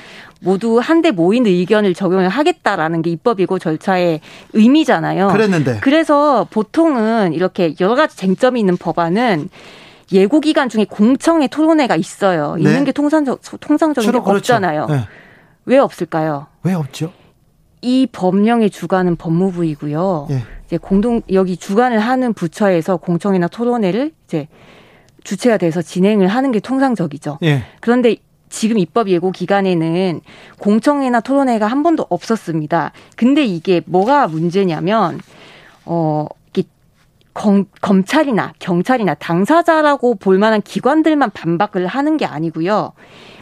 [0.41, 4.21] 모두 한데 모인 의견을 적용을 하겠다라는 게 입법 예고 절차의
[4.53, 5.29] 의미잖아요.
[5.29, 5.79] 그랬는데.
[5.81, 9.49] 그래서 보통은 이렇게 여러 가지 쟁점이 있는 법안은
[10.13, 12.55] 예고 기간 중에 공청회 토론회가 있어요.
[12.55, 12.63] 네.
[12.63, 14.37] 있는 게 통상적 통상적인 게 그렇죠.
[14.37, 14.87] 없잖아요.
[14.87, 15.07] 네.
[15.65, 16.47] 왜 없을까요?
[16.67, 17.13] 왜 없죠?
[17.81, 20.27] 이 법령의 주관은 법무부이고요.
[20.31, 20.43] 예.
[20.65, 24.47] 이제 공동 여기 주관을 하는 부처에서 공청회나 토론회를 이제
[25.23, 27.39] 주체가 돼서 진행을 하는 게 통상적이죠.
[27.43, 27.63] 예.
[27.79, 28.17] 그런데
[28.49, 30.21] 지금 입법 예고 기간에는
[30.59, 32.91] 공청회나 토론회가 한 번도 없었습니다.
[33.15, 35.19] 근데 이게 뭐가 문제냐면
[35.85, 36.27] 어
[37.37, 42.93] 검, 검찰이나 경찰이나 당사자라고 볼 만한 기관들만 반박을 하는 게 아니고요.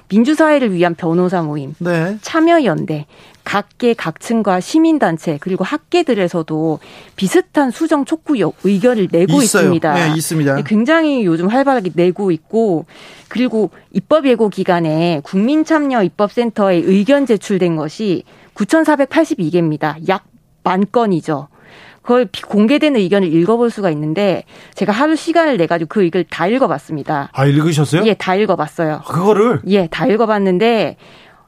[0.09, 2.17] 민주사회를 위한 변호사 모임, 네.
[2.21, 3.05] 참여연대,
[3.43, 6.79] 각계 각층과 시민단체 그리고 학계들에서도
[7.15, 9.63] 비슷한 수정 촉구 의견을 내고 있어요.
[9.63, 9.93] 있습니다.
[9.93, 10.61] 네, 있습니다.
[10.63, 12.85] 굉장히 요즘 활발하게 내고 있고
[13.27, 18.23] 그리고 입법 예고 기간에 국민참여 입법센터에 의견 제출된 것이
[18.55, 20.07] 9,482개입니다.
[20.07, 20.25] 약
[20.65, 21.47] 만 건이죠.
[22.05, 24.43] 그걸 공개된 의견을 읽어볼 수가 있는데
[24.75, 27.29] 제가 하루 시간을 내 가지고 그 의견을 다 읽어봤습니다.
[27.33, 28.03] 아 읽으셨어요?
[28.05, 29.01] 예, 다 읽어봤어요.
[29.07, 29.61] 그거를?
[29.65, 30.97] 예, 다 읽어봤는데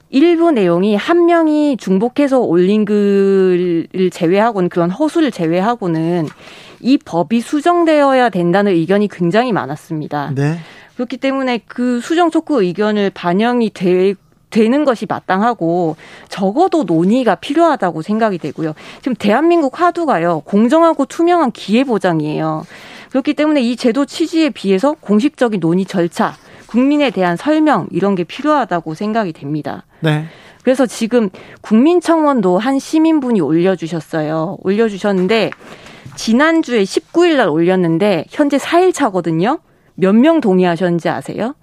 [0.09, 6.27] 일부 내용이 한 명이 중복해서 올린 글을 제외하고는 그런 허수를 제외하고는
[6.79, 10.31] 이 법이 수정되어야 된다는 의견이 굉장히 많았습니다.
[10.33, 10.57] 네.
[10.95, 14.15] 그렇기 때문에 그 수정 촉구 의견을 반영이 되
[14.49, 15.95] 되는 것이 마땅하고
[16.29, 18.73] 적어도 논의가 필요하다고 생각이 되고요.
[19.01, 20.41] 지금 대한민국 화두가요.
[20.45, 22.65] 공정하고 투명한 기회 보장이에요.
[23.09, 26.35] 그렇기 때문에 이 제도 취지에 비해서 공식적인 논의 절차,
[26.67, 29.85] 국민에 대한 설명 이런 게 필요하다고 생각이 됩니다.
[30.01, 30.25] 네.
[30.63, 31.29] 그래서 지금
[31.61, 34.57] 국민청원도 한 시민분이 올려주셨어요.
[34.63, 35.51] 올려주셨는데
[36.15, 39.59] 지난주에 19일 날 올렸는데 현재 4일 차거든요.
[39.95, 41.55] 몇 명 동의하셨는지 아세요?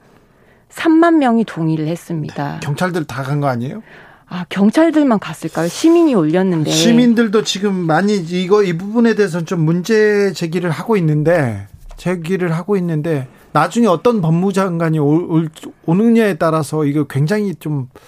[0.75, 2.61] 3만 명이 동의를 했습니다.
[2.63, 3.83] 경찰들 다 간 거 아니에요?
[4.27, 5.69] 아, 경찰들만 갔을까요?
[5.69, 6.71] 시민이 올렸는데.
[6.71, 13.29] 시민들도 지금 많이 이거 이 부분에 대해서 좀 문제 제기를 하고 있는데 제기를 하고 있는데
[13.53, 15.49] 나중에 어떤 법무장관이 올, 올,
[15.87, 17.99] 오느냐에 따라서 이거 굉장히 좀 어,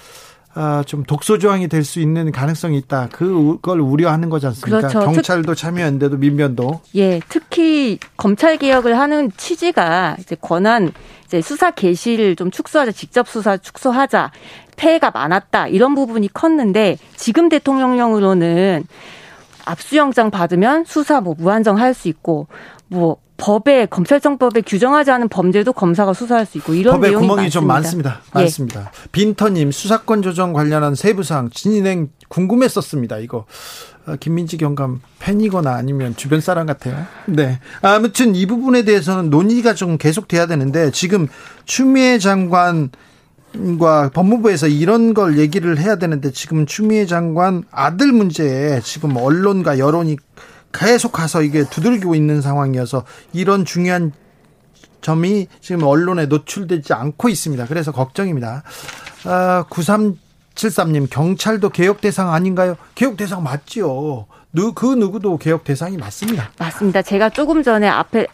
[0.87, 3.09] 좀 독소 조항이 될 수 있는 가능성이 있다.
[3.13, 4.89] 그걸 우려하는 거지 않습니까?
[4.89, 5.01] 그렇죠.
[5.01, 6.81] 경찰도 참여연대도 민변도.
[6.97, 10.93] 예, 특히 검찰 개혁을 하는 취지가 이제 권한
[11.27, 14.31] 이제 수사 개시를 좀 축소하자, 직접 수사 축소하자,
[14.77, 18.85] 폐해가 많았다 이런 부분이 컸는데 지금 대통령령으로는
[19.65, 22.47] 압수영장 받으면 수사 뭐 무한정 할 수 있고
[22.89, 27.61] 뭐 법에 검찰청법에 규정하지 않은 범죄도 검사가 수사할 수 있고 이런 법에 내용이 구멍이 많습니다.
[27.61, 28.21] 좀 많습니다.
[28.25, 28.39] 예.
[28.41, 28.81] 많습니다.
[28.81, 29.09] 예.
[29.13, 33.19] 빈터님 수사권 조정 관련한 세부 사항 진행 궁금했었습니다.
[33.19, 33.45] 이거
[34.07, 37.07] 어, 김민지 경감 팬이거나 아니면 주변 사람 같아요.
[37.27, 37.59] 네.
[37.83, 41.29] 아무튼 이 부분에 대해서는 논의가 좀 계속돼야 되는데 지금
[41.65, 42.91] 추미애 장관
[43.81, 50.19] 과 법무부에서 이런 걸 얘기를 해야 되는데 지금 추미애 장관 아들 문제에 지금 언론과 여론이
[50.79, 54.13] 계속 가서 이게 두들기고 있는 상황이어서 이런 중요한
[55.01, 57.67] 점이 지금 언론에 노출되지 않고 있습니다.
[57.67, 58.63] 그래서 걱정입니다.
[59.25, 62.77] 아, 9373님, 경찰도 개혁 대상 아닌가요?
[62.95, 64.27] 개혁 대상 맞지요.
[64.75, 66.51] 그 누구도 개혁 대상이 맞습니다.
[66.59, 67.03] 맞습니다.
[67.03, 68.27] 제가 조금 전에 앞에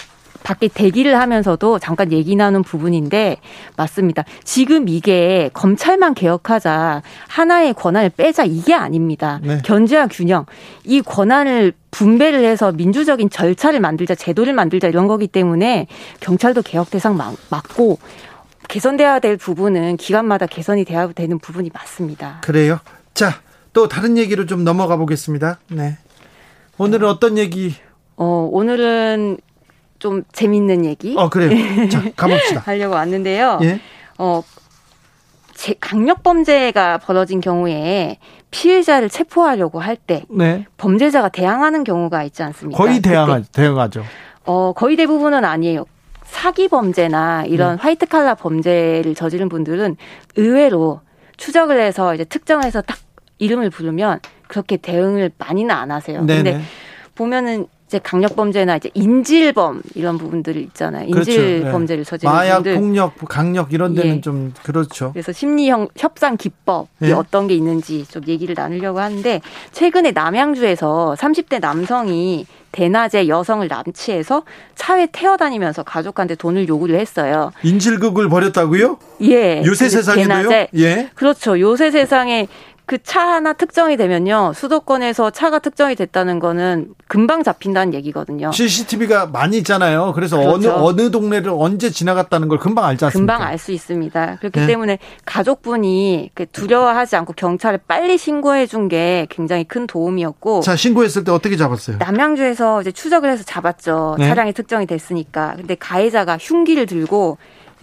[0.43, 3.39] 밖에 대기를 하면서도 잠깐 얘기 나눈 부분인데
[3.77, 4.25] 맞습니다.
[4.45, 9.41] 지금 이게 검찰만 개혁하자 하나의 권한을 빼자 이게 아닙니다.
[9.43, 9.59] 네.
[9.65, 10.47] 견제와 균형
[10.85, 15.87] 이 권한을 분배를 해서 민주적인 절차를 만들자 제도를 만들자 이런 거기 때문에
[16.21, 17.99] 경찰도 개혁 대상 맞고
[18.69, 22.41] 개선돼야 될 부분은 기관마다 개선이 돼야 되는 부분이 맞습니다.
[22.43, 22.79] 그래요?
[23.13, 23.35] 자,
[23.73, 25.59] 또 다른 얘기로 좀 넘어가 보겠습니다.
[25.69, 25.99] 네.
[26.79, 27.75] 오늘은 어떤 얘기?
[28.17, 29.39] 어, 오늘은
[30.03, 31.15] 좀 재밌는 얘기.
[31.17, 31.51] 어, 그래요.
[31.89, 32.61] 자, 가봅시다.
[32.65, 33.61] 하려고 왔는데요.
[33.63, 33.79] 예?
[34.19, 34.43] 어,
[35.55, 38.19] 제 강력 범죄가 벌어진 경우에
[38.51, 40.67] 피해자를 체포하려고 할때 네.
[40.77, 42.77] 범죄자가 대항하는 경우가 있지 않습니까?
[42.83, 44.03] 거의 대항하, 대항하죠.
[44.45, 45.85] 어, 거의 대부분은 아니에요.
[46.25, 47.83] 사기 범죄나 이런 네.
[47.83, 49.97] 화이트 칼라 범죄를 저지른 분들은
[50.35, 51.01] 의외로
[51.37, 52.99] 추적을 해서 이제 특정해서 딱
[53.39, 56.25] 이름을 부르면 그렇게 대응을 많이는 안 하세요.
[56.25, 56.43] 네네.
[56.43, 56.65] 근데
[57.15, 61.07] 보면은 이제 강력 범죄나 이제 인질범 이런 부분들 있잖아요.
[61.09, 61.65] 인질 그렇죠.
[61.67, 61.73] 네.
[61.73, 62.75] 범죄를 저지른 마약, 분들.
[62.77, 64.21] 폭력, 강력 이런 데는 예.
[64.23, 65.13] 좀 그렇죠.
[65.13, 67.13] 그래서 심리형 협상 기법이 예.
[67.13, 75.09] 어떤 게 있는지 좀 얘기를 나누려고 하는데 최근에 남양주에서 30대 남성이 대낮에 여성을 남치해서 차에
[75.13, 77.53] 태워 다니면서 가족한테 돈을 요구를 했어요.
[77.63, 78.97] 인질극을 벌였다고요?
[79.25, 79.63] 예.
[79.67, 80.67] 요새 세상에도요?
[80.77, 81.11] 예.
[81.15, 81.61] 그렇죠.
[81.61, 82.49] 요새 세상에
[82.87, 84.53] 그 차 하나 특정이 되면요.
[84.55, 88.53] 수도권에서 차가 특정이 됐다는 거는 금방 잡힌다는 얘기거든요.
[88.53, 90.13] CCTV가 많이 있잖아요.
[90.15, 90.73] 그래서 그렇죠.
[90.75, 93.35] 어느 어느 동네를 언제 지나갔다는 걸 금방 알지 않습니까?
[93.35, 94.37] 금방 알 수 있습니다.
[94.41, 94.67] 그렇기 네.
[94.67, 100.61] 때문에 가족분이 그 두려워하지 않고 경찰에 빨리 신고해 준 게 굉장히 큰 도움이었고.
[100.61, 101.99] 자, 신고했을 때 어떻게 잡았어요?
[101.99, 104.17] 남양주에서 이제 추적을 해서 잡았죠.
[104.19, 104.29] 네.
[104.29, 105.55] 차량이 특정이 됐으니까.
[105.57, 107.39] 근데 가해자가 흉기를 들고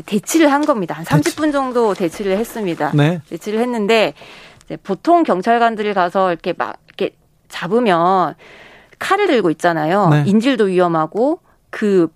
[0.05, 0.95] 대치를 한 겁니다.
[0.95, 2.91] 한 30분 정도 대치를 했습니다.
[2.93, 3.21] 네.
[3.29, 4.13] 대치를 했는데
[4.77, 7.15] 보통 경찰관들이 가서 이렇게 막 이렇게
[7.47, 8.36] 잡으면
[8.99, 10.10] 칼을 들고 있잖아요.
[10.10, 10.23] 네.
[10.27, 12.08] 인질도 위험하고 그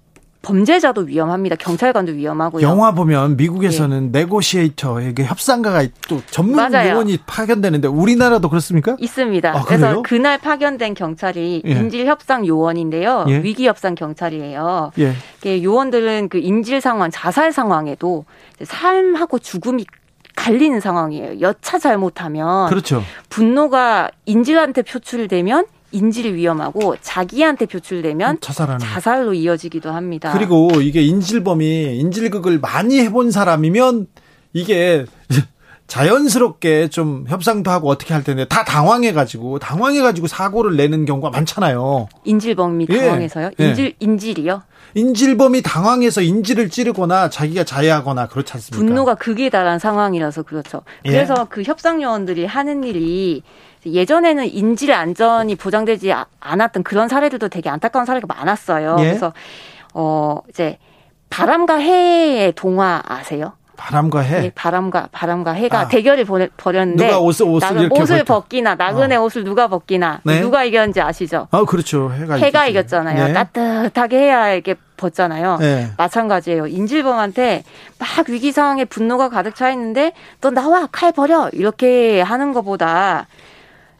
[0.44, 1.56] 범죄자도 위험합니다.
[1.56, 2.68] 경찰관도 위험하고요.
[2.68, 4.20] 영화 보면 미국에서는 네.
[4.20, 6.92] 네고시에이터에게 협상가가 또 전문 맞아요.
[6.92, 8.98] 요원이 파견되는데 우리나라도 그렇습니까?
[9.00, 9.50] 있습니다.
[9.58, 11.72] 아, 그래서 그날 파견된 경찰이 예.
[11.72, 13.26] 인질 협상 요원인데요.
[13.30, 13.42] 예.
[13.42, 14.92] 위기 협상 경찰이에요.
[15.00, 15.64] 예.
[15.64, 18.26] 요원들은 그 인질 상황, 자살 상황에도
[18.62, 19.86] 삶하고 죽음이
[20.36, 21.42] 갈리는 상황이에요.
[21.42, 23.04] 여차 잘못하면 그렇죠.
[23.30, 28.80] 분노가 인질한테 표출되면 인질이 위험하고 자기한테 표출되면 자살하는.
[28.80, 30.34] 자살로 이어지기도 합니다.
[30.34, 34.08] 그리고 이게 인질범이 인질극을 많이 해본 사람이면
[34.54, 35.06] 이게
[35.88, 42.08] 자연스럽게 좀 협상도 하고 어떻게 할 텐데 다 당황해가지고 당황해가지고 사고를 내는 경우가 많잖아요.
[42.24, 42.98] 인질범이 예.
[42.98, 43.52] 당황해서요?
[43.60, 43.68] 예.
[43.68, 43.94] 인질 예.
[44.00, 44.64] 인질이요?
[44.96, 48.86] 인질범이 당황해서 인질을 찌르거나 자기가 자해하거나 그렇지 않습니까?
[48.86, 50.84] 분노가 극에 달한 상황이라서 그렇죠.
[51.06, 51.12] 예.
[51.12, 51.46] 그래서 예.
[51.50, 53.44] 그 협상 요원들이 하는 일이
[53.86, 58.98] 예전에는 인질 안전이 보장되지 않았던 그런 사례들도 되게 안타까운 사례가 많았어요.
[59.00, 59.04] 예.
[59.04, 59.34] 그래서
[59.94, 60.78] 어 이제
[61.30, 63.54] 바람과 해의 동화 아세요?
[63.76, 64.42] 바람과 해.
[64.42, 65.88] 네, 바람과 바람과 해가 아.
[65.88, 66.26] 대결을
[66.58, 69.24] 벌였는데 누가 옷을 옷을, 옷을 벗기나 나그네 어.
[69.24, 70.42] 옷을 누가 벗기나 네?
[70.42, 71.48] 누가 이겼는지 아시죠?
[71.52, 72.12] 아 그렇죠.
[72.12, 73.28] 해가 해가 이겼잖아요.
[73.28, 73.34] 네.
[73.34, 75.58] 따뜻하게 해야 이렇게 벗잖아요.
[75.58, 75.90] 네.
[75.98, 76.68] 마찬가지예요.
[76.68, 77.64] 인질범한테
[78.00, 83.28] 막 위기 상황에 분노가 가득 차 있는데 너 나와 칼 버려 이렇게 하는 것보다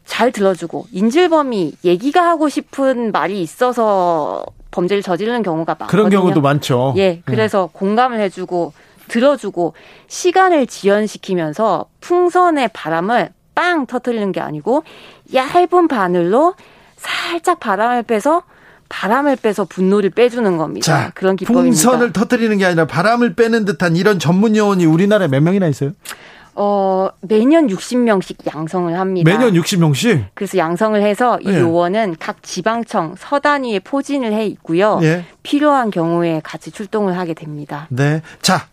[0.06, 5.90] 잘 들어주고 인질범이 얘기가 하고 싶은 말이 있어서 범죄를 저지르는 경우가 많거든요.
[5.90, 6.94] 그런 경우도 많죠.
[6.96, 7.78] 예, 그래서 네.
[7.78, 8.72] 공감을 해주고
[9.08, 9.74] 들어주고
[10.08, 14.84] 시간을 지연시키면서 풍선의 바람을 빵 터트리는 게 아니고
[15.32, 16.54] 얇은 바늘로
[16.96, 18.42] 살짝 바람을 빼서
[18.88, 20.84] 바람을 빼서 분노를 빼주는 겁니다.
[20.84, 21.70] 자, 그런 기법입니다.
[21.70, 25.92] 풍선을 터트리는 게 아니라 바람을 빼는 듯한 이런 전문 요원이 우리나라에 몇 명이나 있어요?
[26.56, 29.28] 어, 매년 60명씩 양성을 합니다.
[29.28, 30.26] 매년 60명씩?
[30.34, 31.58] 그래서 양성을 해서 이 예.
[31.58, 35.00] 요원은 각 지방청 서단위에 포진을 해 있고요.
[35.02, 35.24] 예.
[35.42, 37.88] 필요한 경우에 같이 출동을 하게 됩니다.
[37.90, 38.22] 네.
[38.40, 38.68] 자,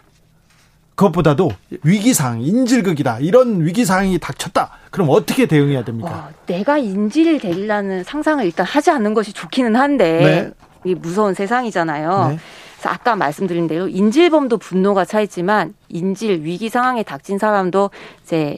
[0.95, 1.51] 그것보다도
[1.83, 6.29] 위기상 인질극이다 이런 위기상이 닥쳤다 그럼 어떻게 대응해야 됩니까?
[6.29, 10.91] 어, 내가 인질을 데리라는 상상을 일단 하지 않는 것이 좋기는 한데 네.
[10.91, 12.27] 이 무서운 세상이잖아요.
[12.29, 12.39] 네.
[12.75, 17.91] 그래서 아까 말씀드린 대로 인질범도 분노가 차있지만 인질 위기 상황에 닥친 사람도
[18.23, 18.57] 이제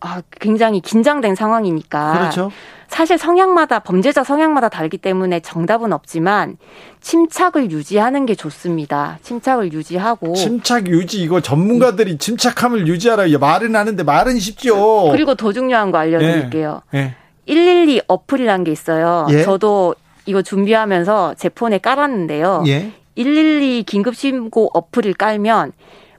[0.00, 2.12] 아, 굉장히 긴장된 상황이니까.
[2.12, 2.52] 그렇죠.
[2.88, 6.56] 사실 성향마다 범죄자 성향마다 다르기 때문에 정답은 없지만
[7.00, 9.18] 침착을 유지하는 게 좋습니다.
[9.22, 15.10] 침착을 유지하고 침착 유지 이거 전문가들이 침착함을 유지하라 말은 하는데 말은 쉽죠.
[15.10, 16.80] 그리고 더 중요한 거 알려드릴게요.
[16.94, 16.98] 예.
[16.98, 17.14] 예.
[17.46, 19.26] 112 어플이란 게 있어요.
[19.30, 19.42] 예.
[19.42, 22.64] 저도 이거 준비하면서 제 폰에 깔았는데요.
[22.68, 22.92] 예.
[23.16, 25.72] 112 긴급 신고 어플을 깔면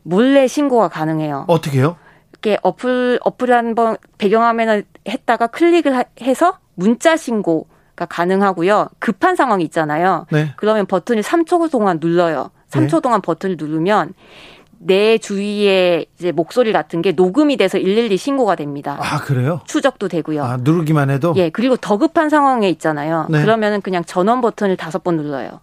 [0.03, 1.45] 몰래 신고가 가능해요.
[1.47, 1.97] 어떻게요?
[2.41, 8.87] 이렇게 어플 어플 한번 배경화면을 했다가 클릭을 해서 문자 신고 가 가능하고요.
[8.99, 10.25] 급한 상황이 있잖아요.
[10.31, 10.53] 네.
[10.55, 12.51] 그러면 버튼을 3초 동안 눌러요.
[12.69, 12.99] 3초 네.
[13.01, 14.13] 동안 버튼을 누르면
[14.81, 18.97] 내 주위에 이제 목소리 같은 게 녹음이 돼서 112 신고가 됩니다.
[19.01, 19.59] 아, 그래요?
[19.65, 20.45] 추적도 되고요.
[20.45, 21.33] 아, 누르기만 해도?
[21.35, 23.27] 예, 그리고 더 급한 상황에 있잖아요.
[23.29, 23.41] 네.
[23.41, 25.59] 그러면은 그냥 전원 버튼을 다섯 번 눌러요.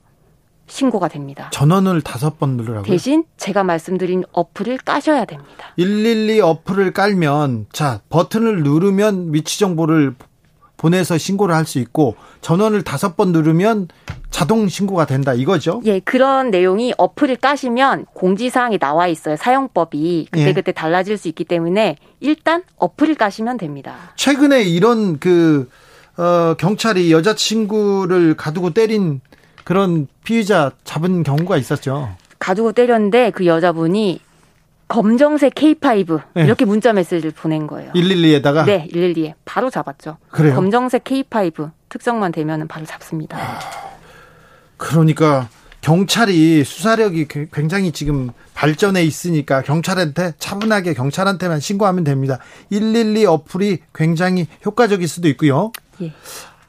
[0.67, 1.49] 신고가 됩니다.
[1.53, 2.85] 전원을 다섯 번 누르라고요?
[2.91, 5.73] 대신 제가 말씀드린 어플을 까셔야 됩니다.
[5.77, 10.15] 112 어플을 깔면 자 버튼을 누르면 위치 정보를
[10.77, 13.89] 보내서 신고를 할 수 있고 전원을 다섯 번 누르면
[14.31, 15.81] 자동 신고가 된다 이거죠?
[15.87, 19.37] 예, 그런 내용이 어플을 까시면 공지사항이 나와 있어요.
[19.37, 20.53] 사용법이 그때 예.
[20.53, 23.95] 그때 달라질 수 있기 때문에 일단 어플을 까시면 됩니다.
[24.17, 25.71] 최근에 이런 그
[26.19, 29.21] 어, 경찰이 여자친구를 가두고 때린
[29.67, 32.15] 그런 피의자 잡은 경우가 있었죠.
[32.39, 34.21] 가지고 때렸는데 그 여자분이
[34.87, 36.45] 검정색 K5 네.
[36.45, 37.91] 이렇게 문자 메시지를 보낸 거예요.
[37.91, 40.19] 112에다가 네, 112에 바로 잡았죠.
[40.31, 40.55] 그래요?
[40.55, 43.37] 검정색 K5 특성만 되면은 바로 잡습니다.
[43.37, 43.59] 아,
[44.77, 45.49] 그러니까
[45.81, 52.39] 경찰이 수사력이 굉장히 지금 발전해 있으니까 경찰한테 차분하게 경찰한테만 신고하면 됩니다.
[52.71, 55.73] 112 어플이 굉장히 효과적일 수도 있고요.
[56.03, 56.13] 예.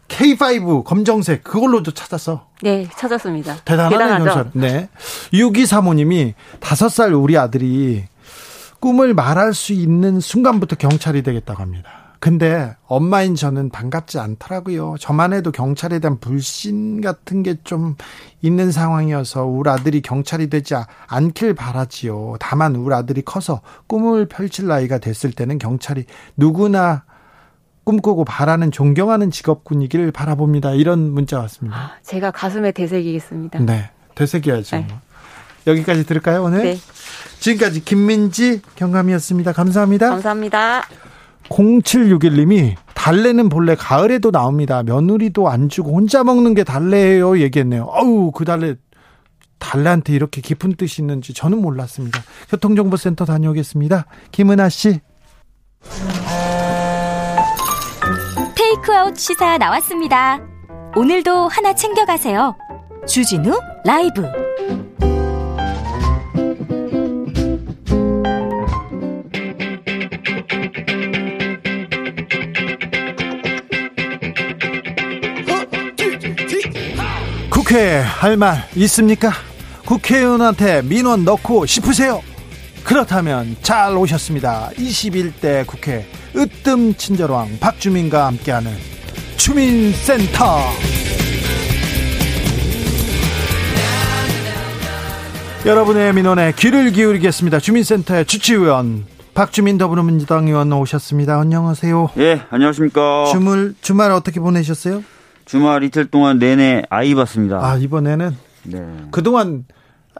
[0.08, 2.48] K5 검정색 그걸로도 찾았어.
[2.62, 3.58] 네, 찾았습니다.
[3.66, 4.50] 대단하네 경찰.
[4.54, 4.90] 네.
[5.34, 8.06] 6235님이 5살 우리 아들이
[8.80, 11.90] 꿈을 말할 수 있는 순간부터 경찰이 되겠다고 합니다.
[12.20, 14.96] 근데 엄마인 저는 반갑지 않더라고요.
[15.00, 17.96] 저만 해도 경찰에 대한 불신 같은 게 좀
[18.42, 20.74] 있는 상황이어서 우리 아들이 경찰이 되지
[21.08, 22.36] 않길 바라지요.
[22.40, 26.06] 다만 우리 아들이 커서 꿈을 펼칠 나이가 됐을 때는 경찰이
[26.38, 27.04] 누구나
[27.88, 30.74] 꿈꾸고 바라는 존경하는 직업군이기를 바라봅니다.
[30.74, 31.78] 이런 문자 왔습니다.
[31.78, 33.60] 아, 제가 가슴에 되새기겠습니다.
[33.60, 33.90] 네.
[34.14, 34.76] 되새겨야죠.
[34.76, 34.88] 네.
[35.68, 36.64] 여기까지 들을까요, 오늘?
[36.64, 36.78] 네.
[37.40, 39.54] 지금까지 김민지 경감이었습니다.
[39.54, 40.10] 감사합니다.
[40.10, 40.84] 감사합니다.
[41.44, 44.84] 0761님이 달래는 본래 가을에도 나옵니다.
[44.84, 47.40] 며느리도 안 주고 혼자 먹는 게 달래예요.
[47.40, 47.84] 얘기했네요.
[47.84, 48.76] 어우, 그 달래
[49.60, 52.22] 달래한테 이렇게 깊은 뜻이 있는지 저는 몰랐습니다.
[52.50, 54.08] 교통정보센터 다녀오겠습니다.
[54.34, 55.00] 김은아 씨.
[58.78, 60.40] 테이크아웃 시사 나왔습니다.
[60.96, 62.56] 오늘도 하나 챙겨가세요.
[63.08, 64.24] 주진우 라이브.
[77.50, 79.32] 국회에 할말 있습니까?
[79.86, 82.22] 국회의원한테 민원 넣고 싶으세요?
[82.84, 84.70] 그렇다면 잘 오셨습니다.
[84.76, 86.06] 21대 국회
[86.38, 88.72] 으뜸 친절왕 박주민과 함께하는
[89.38, 90.60] 주민센터.
[95.66, 97.60] 여러분의 민원에 귀를 기울이겠습니다.
[97.60, 101.40] 주민센터의 주치의원 박주민 더불어민주당 의원 오셨습니다.
[101.40, 102.12] 안녕하세요.
[102.20, 103.26] 예, 안녕하십니까.
[103.32, 105.04] 주말 주말 어떻게 보내셨어요?
[105.46, 107.66] 주말 이틀 동안 내내 아이 봤습니다.
[107.66, 108.86] 아 이번에는 네.
[109.10, 109.66] 그동안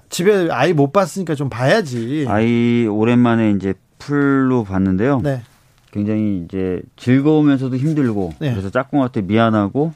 [0.10, 2.26] 집에 아이 못 봤으니까 좀 봐야지.
[2.28, 5.22] 아이 오랜만에 이제 풀로 봤는데요.
[5.24, 5.44] 네.
[5.98, 8.52] 굉장히 이제 즐거우면서도 힘들고 네.
[8.52, 9.94] 그래서 짝꿍한테 미안하고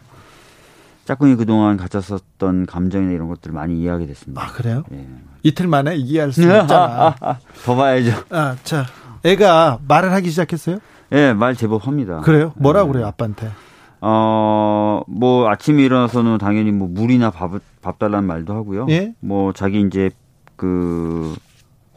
[1.06, 4.42] 짝꿍이 그동안 가졌었던 감정이나 이런 것들을 많이 이해하게 됐습니다.
[4.42, 4.84] 아 그래요?
[4.92, 5.06] 예.
[5.44, 7.16] 이틀 만에 이해할 수 있잖아.
[7.66, 8.14] 더 봐야죠.
[8.32, 8.86] 아, 자,
[9.24, 10.80] 애가 말을 하기 시작했어요?
[11.12, 12.22] 예, 말 제법 합니다.
[12.22, 12.54] 그래요?
[12.56, 13.52] 뭐라 고 그래요, 아빠한테?
[14.00, 18.88] 어, 뭐 아침에 일어나서는 당연히 뭐 물이나 밥, 밥 달라는 말도 하고요.
[18.90, 19.14] 예?
[19.20, 20.10] 뭐 자기 이제
[20.56, 21.36] 그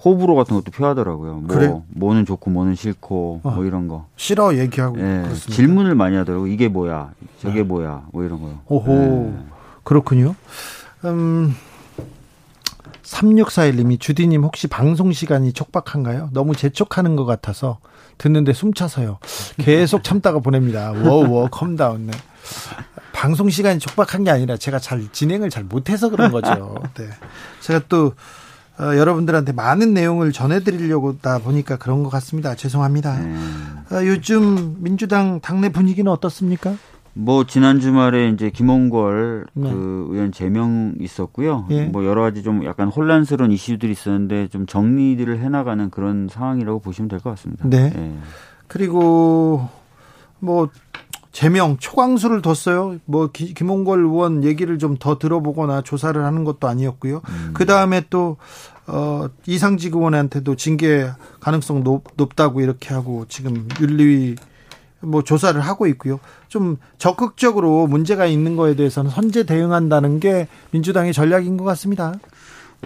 [0.05, 1.35] 호불호 같은 것도 표하더라고요.
[1.37, 1.75] 뭐 그래?
[1.89, 3.51] 뭐는 좋고 뭐는 싫고 어.
[3.51, 4.07] 뭐 이런 거.
[4.17, 6.47] 싫어 얘기하고 예, 질문을 많이 하더라고.
[6.47, 7.13] 이게 뭐야?
[7.41, 7.63] 저게 네.
[7.63, 8.07] 뭐야?
[8.13, 8.61] 뭐 이런 거요.
[8.67, 9.33] 오호.
[9.35, 9.45] 예.
[9.83, 10.35] 그렇군요.
[11.05, 11.55] 음.
[13.03, 16.31] 3641님이 주디님 혹시 방송 시간이 촉박한가요?
[16.33, 17.79] 너무 재촉하는 것 같아서
[18.19, 19.19] 듣는데 숨차서요.
[19.59, 20.93] 계속 참다가 보냅니다.
[20.93, 22.07] 워워 calm down.
[22.07, 22.13] 네.
[23.13, 26.75] 방송 시간이 촉박한 게 아니라 제가 잘 진행을 잘 못해서 그런 거죠.
[26.95, 27.09] 네.
[27.61, 28.13] 제가 또
[28.79, 32.55] 어, 여러분들한테 많은 내용을 전해드리려고 다 보니까 그런 것 같습니다.
[32.57, 33.15] 죄송합니다.
[33.19, 33.79] 음.
[33.93, 36.75] 어, 요즘 민주당 당내 분위기는 어떻습니까?
[37.17, 39.71] 뭐 지난 주말에 이제 김홍걸 네.
[39.71, 41.67] 그 의원 제명 있었고요.
[41.71, 41.85] 예.
[41.85, 47.21] 뭐 여러 가지 좀 약간 혼란스러운 이슈들이 있었는데 좀 정리들을 해나가는 그런 상황이라고 보시면 될
[47.21, 47.69] 것 같습니다.
[47.69, 47.93] 네.
[47.97, 48.13] 예.
[48.67, 49.69] 그리고
[50.41, 50.69] 뭐
[51.35, 52.99] 제명 초강수를 뒀어요.
[53.07, 57.21] 뭐 기, 김홍걸 의원 얘기를 좀 더 들어보거나 조사를 하는 것도 아니었고요.
[57.29, 57.51] 음.
[57.53, 58.37] 그 다음에 또
[58.87, 61.11] 어, 이상직 의원한테도 징계
[61.41, 64.37] 가능성 높, 높다고 이렇게 하고 지금 윤리위
[65.01, 66.21] 뭐 조사를 하고 있고요.
[66.49, 72.15] 좀 적극적으로 문제가 있는 거에 대해서는 선제 대응한다는 게 민주당의 전략인 것 같습니다.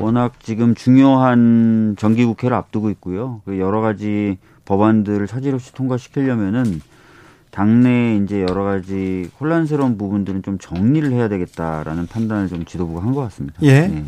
[0.00, 3.42] 워낙 지금 중요한 정기국회를 앞두고 있고요.
[3.44, 6.80] 그 여러 가지 법안들을 차질 없이 통과시키려면은
[7.50, 13.22] 당내 이제 여러 가지 혼란스러운 부분들은 좀 정리를 해야 되겠다라는 판단을 좀 지도부가 한 것
[13.22, 13.58] 같습니다.
[13.62, 13.88] 예.
[13.88, 14.04] 네.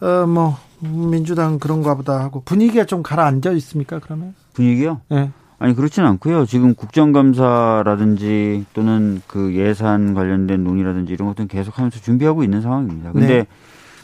[0.00, 3.98] 어, 뭐 민주당 그런가 보다 하고 분위기가 좀 가라앉아 있습니까?
[4.00, 5.00] 그러면 분위기요?
[5.12, 5.30] 예.
[5.58, 6.44] 아니 그렇지는 않고요.
[6.46, 13.12] 지금 국정감사라든지 또는 그 예산 관련된 논의라든지 이런 것들은 계속하면서 준비하고 있는 상황입니다.
[13.12, 13.46] 근데 네.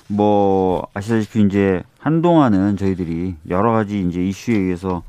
[0.09, 5.03] 뭐 아시다시피 이제 한동안은 저희들이 여러 가지 이제 이슈에 의해서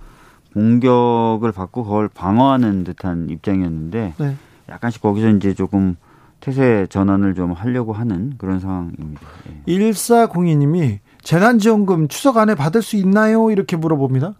[0.54, 4.36] 공격을 받고 그걸 방어하는 듯한 입장이었는데 네.
[4.70, 5.95] 약간씩 거기서 이제 조금
[6.39, 9.22] 태세 전환을 좀 하려고 하는 그런 상황입니다.
[9.68, 9.74] 예.
[9.74, 13.52] 1402님이 재난지원금 추석 안에 받을 수 있나요?
[13.52, 14.34] 이렇게 물어봅니다.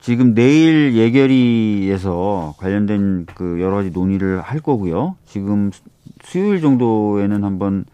[0.00, 5.16] 지금 내일 예결위에서 관련된 그 여러 가지 논의를 할 거고요.
[5.26, 5.70] 지금
[6.22, 7.84] 수요일 정도에는 한번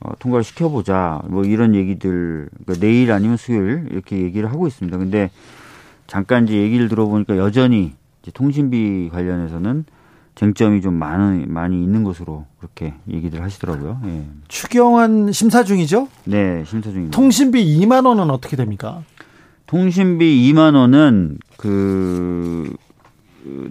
[0.00, 1.22] 어, 통과를 시켜보자.
[1.26, 4.96] 뭐 이런 얘기들, 그러니까 내일 아니면 수요일 이렇게 얘기를 하고 있습니다.
[4.96, 5.30] 근데
[6.08, 7.92] 잠깐 이제 얘기를 들어보니까 여전히
[8.22, 9.84] 이제 통신비 관련해서는
[10.34, 14.00] 쟁점이 좀 많이, 많이 있는 것으로 그렇게 얘기들 하시더라고요.
[14.06, 14.24] 예.
[14.48, 16.08] 추경안 심사 중이죠?
[16.24, 17.14] 네, 심사 중입니다.
[17.14, 19.02] 통신비 2만 원은 어떻게 됩니까?
[19.66, 22.74] 통신비 2만 원은 그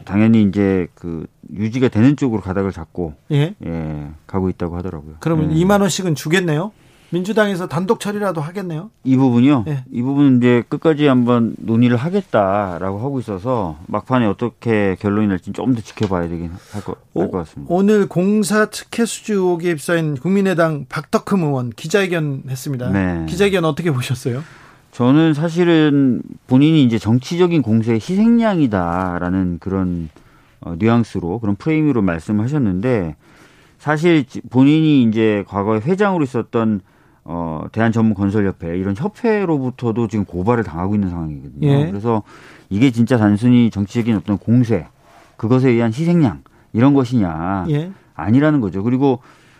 [0.05, 5.15] 당연히 이제 그 유지가 되는 쪽으로 가닥을 잡고 예, 예 가고 있다고 하더라고요.
[5.19, 5.63] 그러면 예.
[5.63, 6.71] 2만 원씩은 주겠네요.
[7.09, 8.89] 민주당에서 단독 처리라도 하겠네요.
[9.03, 9.63] 이 부분이요.
[9.67, 9.83] 예.
[9.91, 15.81] 이 부분은 이제 끝까지 한번 논의를 하겠다라고 하고 있어서 막판에 어떻게 결론이 날지 좀 더
[15.81, 17.73] 지켜봐야 되긴 할것 할 같습니다.
[17.73, 22.89] 오늘 공사 특혜 수주 의혹에 입사인 국민의당 박덕흠 의원 기자회견 했습니다.
[22.89, 23.25] 네.
[23.27, 24.43] 기자회견 어떻게 보셨어요?
[24.91, 30.09] 저는 사실은 본인이 이제 정치적인 공세의 희생양이다라는 그런
[30.59, 33.15] 어, 뉘앙스로 그런 프레임으로 말씀하셨는데
[33.77, 36.81] 사실 본인이 이제 과거에 회장으로 있었던
[37.29, 41.67] 어, 대한전문건설협회 이런 협회로부터도 지금 고발을 당하고 있는 상황이거든요.
[41.67, 41.85] 예.
[41.91, 42.23] 그래서
[42.69, 44.87] 이게 진짜 단순히 정치적인 어떤 공세
[45.35, 47.91] 그것에 의한 희생양 이런 것이냐 예.
[48.15, 48.81] 아니라는 거죠.
[48.81, 49.19] 그리고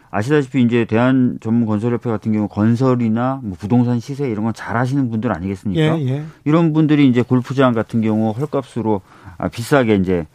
[0.10, 5.10] 아시다시피 이제 대한 전문 건설협회 같은 경우 건설이나 뭐 부동산 시세 이런 건 잘 하시는
[5.10, 6.00] 분들 아니겠습니까?
[6.00, 6.24] 예, 예.
[6.46, 9.02] 이런 분들이 이제 골프장 같은 경우 헐값으로
[9.38, 10.26] 아, 비싸게 이제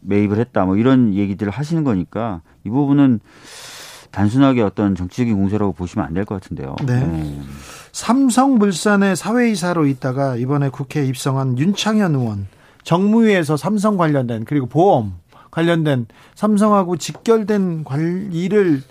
[0.00, 3.20] 매입을 했다 뭐 이런 얘기들을 하시는 거니까 이 부분은
[4.12, 6.76] 단순하게 어떤 정치적인 공세라고 보시면 안 될 것 같은데요.
[6.86, 7.00] 네.
[7.04, 7.40] 네.
[7.92, 12.46] 삼성물산의 사회이사로 있다가 이번에 국회에 입성한 윤창현 의원
[12.84, 15.14] 정무위에서 삼성 관련된 그리고 보험
[15.50, 18.82] 관련된 삼성하고 직결된 관리를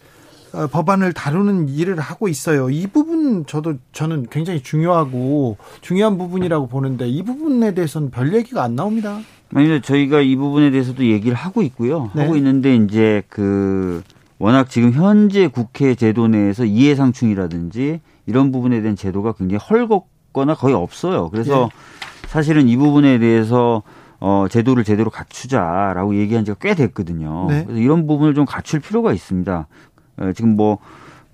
[0.54, 2.70] 어, 법안을 다루는 일을 하고 있어요.
[2.70, 8.76] 이 부분 저도 저는 굉장히 중요하고 중요한 부분이라고 보는데 이 부분에 대해서는 별 얘기가 안
[8.76, 9.20] 나옵니다.
[9.54, 12.12] 아니 저희가 이 부분에 대해서도 얘기를 하고 있고요.
[12.14, 12.24] 네.
[12.24, 14.04] 하고 있는데 이제 그
[14.42, 21.30] 워낙 지금 현재 국회 제도 내에서 이해상충이라든지 이런 부분에 대한 제도가 굉장히 헐겁거나 거의 없어요.
[21.30, 22.28] 그래서 네.
[22.28, 23.84] 사실은 이 부분에 대해서
[24.20, 27.46] 어, 제도를 제대로 갖추자라고 얘기한 지가 꽤 됐거든요.
[27.50, 27.66] 네.
[27.66, 29.68] 그래서 이런 부분을 좀 갖출 필요가 있습니다.
[30.18, 30.80] 어, 지금 뭐,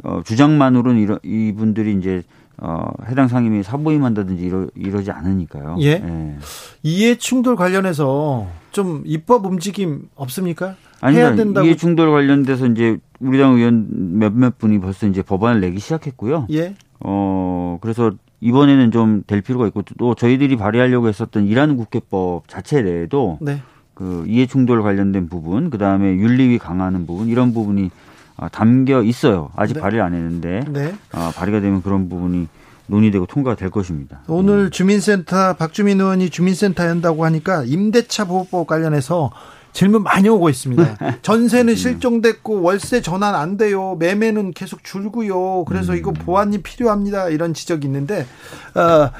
[0.04, 2.24] 어, 주장만으로는 이러, 이분들이 이제
[2.58, 5.78] 어, 해당 상임위 사보임한다든지 이러, 이러지 않으니까요.
[5.80, 5.92] 예.
[5.92, 6.36] 예.
[6.84, 10.76] 이해 충돌 관련해서 좀 입법 움직임 없습니까?
[11.04, 11.66] 해야 된다고.
[11.66, 13.88] 이해 충돌 관련돼서 이제 우리 당 의원
[14.20, 16.48] 몇몇 분이 벌써 이제 법안을 내기 시작했고요.
[16.52, 16.76] 예.
[17.00, 23.38] 어, 그래서 이번에는 좀 될 필요가 있고 또 저희들이 발의하려고 했었던 일하는 국회법 자체 내에도
[23.42, 23.62] 네.
[23.94, 27.90] 그 이해 충돌 관련된 부분, 그 다음에 윤리위 강화하는 부분 이런 부분이
[28.36, 29.50] 아, 담겨 있어요.
[29.56, 29.80] 아직 네.
[29.82, 30.94] 발의 안 했는데 네.
[31.12, 32.48] 아, 발의가 되면 그런 부분이
[32.86, 34.22] 논의되고 통과가 될 것입니다.
[34.28, 39.32] 오늘 주민센터 박주민 의원이 주민센터 연다고 하니까 임대차 보호법 관련해서
[39.78, 40.98] 질문 많이 오고 있습니다.
[41.22, 43.96] 전세는 실종됐고 월세 전환 안 돼요.
[44.00, 45.66] 매매는 계속 줄고요.
[45.66, 46.14] 그래서 이거 음.
[46.16, 47.30] 보완이 필요합니다.
[47.30, 48.26] 이런 지적이 있는데
[48.74, 49.12] 어,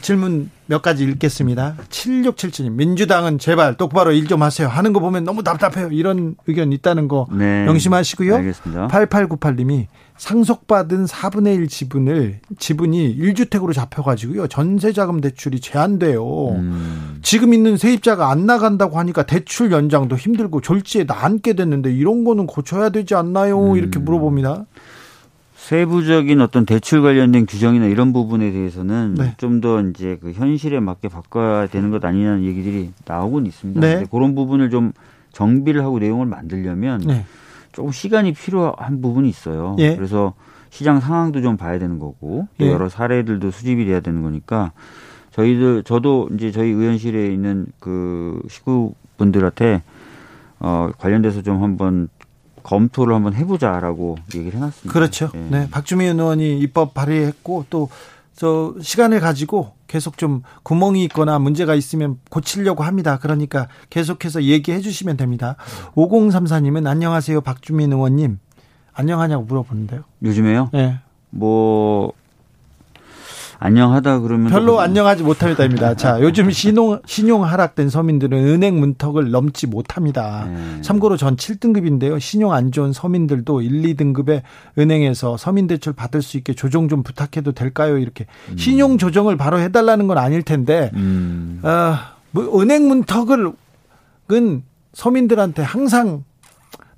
[0.00, 1.76] 질문 몇 가지 읽겠습니다.
[1.88, 4.66] 7677님 민주당은 제발 똑바로 일 좀 하세요.
[4.66, 5.90] 하는 거 보면 너무 답답해요.
[5.92, 8.34] 이런 의견 있다는 거 네, 명심하시고요.
[8.34, 8.88] 알겠습니다.
[8.88, 9.86] 8898님이
[10.16, 16.50] 상속받은 4분의 1 지분을 지분이 1주택으로 잡혀가지고요 전세자금 대출이 제한돼요.
[16.50, 17.18] 음.
[17.22, 22.90] 지금 있는 세입자가 안 나간다고 하니까 대출 연장도 힘들고 졸지에 나앉게 됐는데 이런 거는 고쳐야
[22.90, 23.72] 되지 않나요?
[23.72, 23.76] 음.
[23.76, 24.66] 이렇게 물어봅니다.
[25.56, 29.34] 세부적인 어떤 대출 관련된 규정이나 이런 부분에 대해서는 네.
[29.36, 33.80] 좀더 이제 그 현실에 맞게 바꿔야 되는 것 아니냐는 얘기들이 나오곤 있습니다.
[33.80, 34.04] 네.
[34.10, 34.92] 그런 부분을 좀
[35.30, 37.24] 정비를 하고 내용을 만들려면 네.
[37.72, 39.76] 조금 시간이 필요한 부분이 있어요.
[39.78, 39.96] 예.
[39.96, 40.34] 그래서
[40.70, 42.70] 시장 상황도 좀 봐야 되는 거고 또 예.
[42.70, 44.72] 여러 사례들도 수집이 돼야 되는 거니까
[45.32, 49.82] 저희들 저도 이제 저희 의원실에 있는 그 식구분들한테
[50.60, 52.08] 어 관련돼서 좀 한번
[52.62, 54.92] 검토를 한번 해보자라고 얘기를 해놨습니다.
[54.92, 55.30] 그렇죠.
[55.34, 55.38] 예.
[55.50, 57.88] 네, 박주민 의원이 입법 발의했고 또
[58.34, 63.18] 저 시간을 가지고 계속 좀 구멍이 있거나 문제가 있으면 고치려고 합니다.
[63.20, 65.56] 그러니까 계속해서 얘기해 주시면 됩니다.
[65.96, 67.42] 5034님은 안녕하세요.
[67.42, 68.38] 박주민 의원님.
[68.94, 70.04] 안녕하냐고 물어보는데요.
[70.22, 70.70] 요즘에요?
[70.72, 70.98] 네.
[71.28, 72.14] 뭐
[73.64, 75.94] 안녕하다 그러면 별로 안녕하지 못합니다입니다.
[75.94, 80.48] 자, 요즘 신용 신용 하락된 서민들은 은행 문턱을 넘지 못합니다.
[80.52, 80.80] 네.
[80.82, 82.18] 참고로 전 7등급인데요.
[82.18, 84.42] 신용 안 좋은 서민들도 1, 2등급의
[84.78, 87.98] 은행에서 서민 대출 받을 수 있게 조정 좀 부탁해도 될까요?
[87.98, 88.56] 이렇게 음.
[88.58, 91.60] 신용 조정을 바로 해달라는 건 아닐 텐데, 음.
[91.62, 91.94] 어,
[92.32, 93.52] 뭐 은행 문턱을
[94.32, 96.24] 은 서민들한테 항상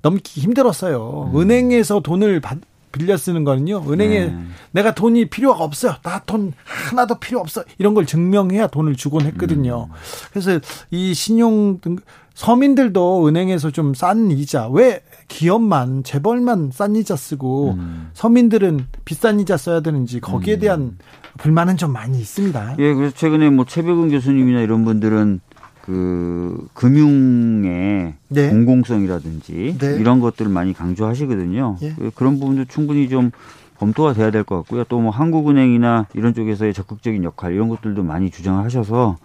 [0.01, 1.31] 넘기 힘들었어요.
[1.31, 1.39] 음.
[1.39, 2.57] 은행에서 돈을 받,
[2.95, 3.83] 빌려 쓰는 거는요.
[3.91, 4.37] 은행에 네.
[4.71, 5.95] 내가 돈이 필요가 없어요.
[6.01, 7.63] 나 돈 하나도 필요 없어.
[7.77, 9.89] 이런 걸 증명해야 돈을 주곤 했거든요.
[9.91, 9.95] 음.
[10.31, 11.97] 그래서 이 신용 등
[12.33, 18.09] 서민들도 은행에서 좀 싼 이자 왜 기업만 재벌만 싼 이자 쓰고 음.
[18.13, 20.59] 서민들은 비싼 이자 써야 되는지 거기에 음.
[20.59, 20.97] 대한
[21.37, 22.75] 불만은 좀 많이 있습니다.
[22.79, 25.39] 예, 그래서 최근에 뭐 최백은 교수님이나 이런 분들은
[25.85, 28.49] 그 금융의 네.
[28.49, 29.95] 공공성이라든지 네.
[29.99, 31.77] 이런 것들을 많이 강조하시거든요.
[31.83, 31.93] 예.
[31.97, 33.31] 그 그런 부분도 충분히 좀
[33.77, 34.83] 검토가 돼야 될 것 같고요.
[34.85, 39.17] 또 뭐 한국은행이나 이런 쪽에서의 적극적인 역할 이런 것들도 많이 주장하셔서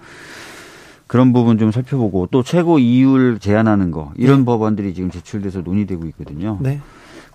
[1.07, 4.45] 그런 부분 좀 살펴보고 또 최고 이율 제한하는 거 이런 네.
[4.45, 6.59] 법안들이 지금 제출돼서 논의되고 있거든요.
[6.61, 6.81] 네.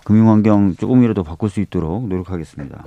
[0.06, 2.84] 금융환경 조금이라도 바꿀 수 있도록 노력하겠습니다.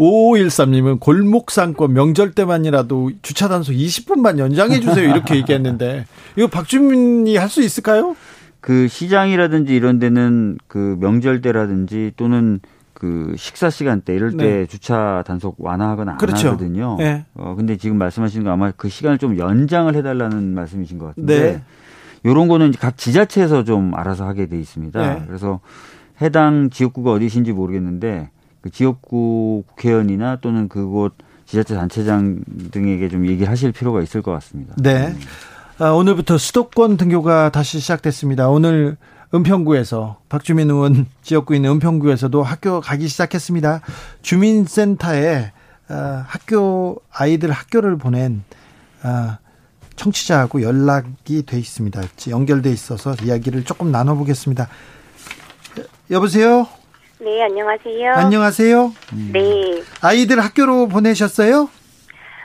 [0.00, 5.08] 5513님은 골목 상권 명절 때만이라도 주차 단속 20분만 연장해 주세요.
[5.08, 8.16] 이렇게 얘기했는데 이거 박주민이 할 수 있을까요?
[8.60, 12.58] 그 시장이라든지 이런 데는 그 명절 때라든지 또는
[12.94, 14.66] 그 식사 시간대 이럴 때 네.
[14.66, 16.48] 주차 단속 완화하거나 안 그렇죠.
[16.48, 16.96] 하거든요.
[16.98, 17.24] 네.
[17.34, 21.38] 어 근데 지금 말씀하시는 거 아마 그 시간을 좀 연장을 해 달라는 말씀이신 것 같은데
[21.52, 21.62] 네.
[22.24, 25.14] 요런 거는 각 지자체에서 좀 알아서 하게 돼 있습니다.
[25.14, 25.22] 네.
[25.28, 25.60] 그래서
[26.20, 31.14] 해당 지역구가 어디신지 모르겠는데 그 지역구 국회의원이나 또는 그곳
[31.46, 32.40] 지자체 단체장
[32.72, 34.74] 등에게 좀 얘기를 하실 필요가 있을 것 같습니다.
[34.78, 35.14] 네.
[35.78, 38.48] 아, 오늘부터 수도권 등교가 다시 시작됐습니다.
[38.48, 38.96] 오늘
[39.34, 43.82] 은평구에서 박주민 의원 지역구에 있는 은평구에서도 학교 가기 시작했습니다.
[44.22, 45.52] 주민센터에
[45.88, 48.42] 아, 학교 아이들 학교를 보낸
[49.02, 49.38] 아,
[49.96, 52.02] 청취자하고 연락이 돼 있습니다.
[52.28, 54.68] 연결돼 있어서 이야기를 조금 나눠보겠습니다.
[56.10, 56.66] 여보세요?
[57.18, 58.12] 네, 안녕하세요.
[58.14, 58.92] 안녕하세요.
[59.32, 59.82] 네.
[60.02, 61.68] 아이들 학교로 보내셨어요?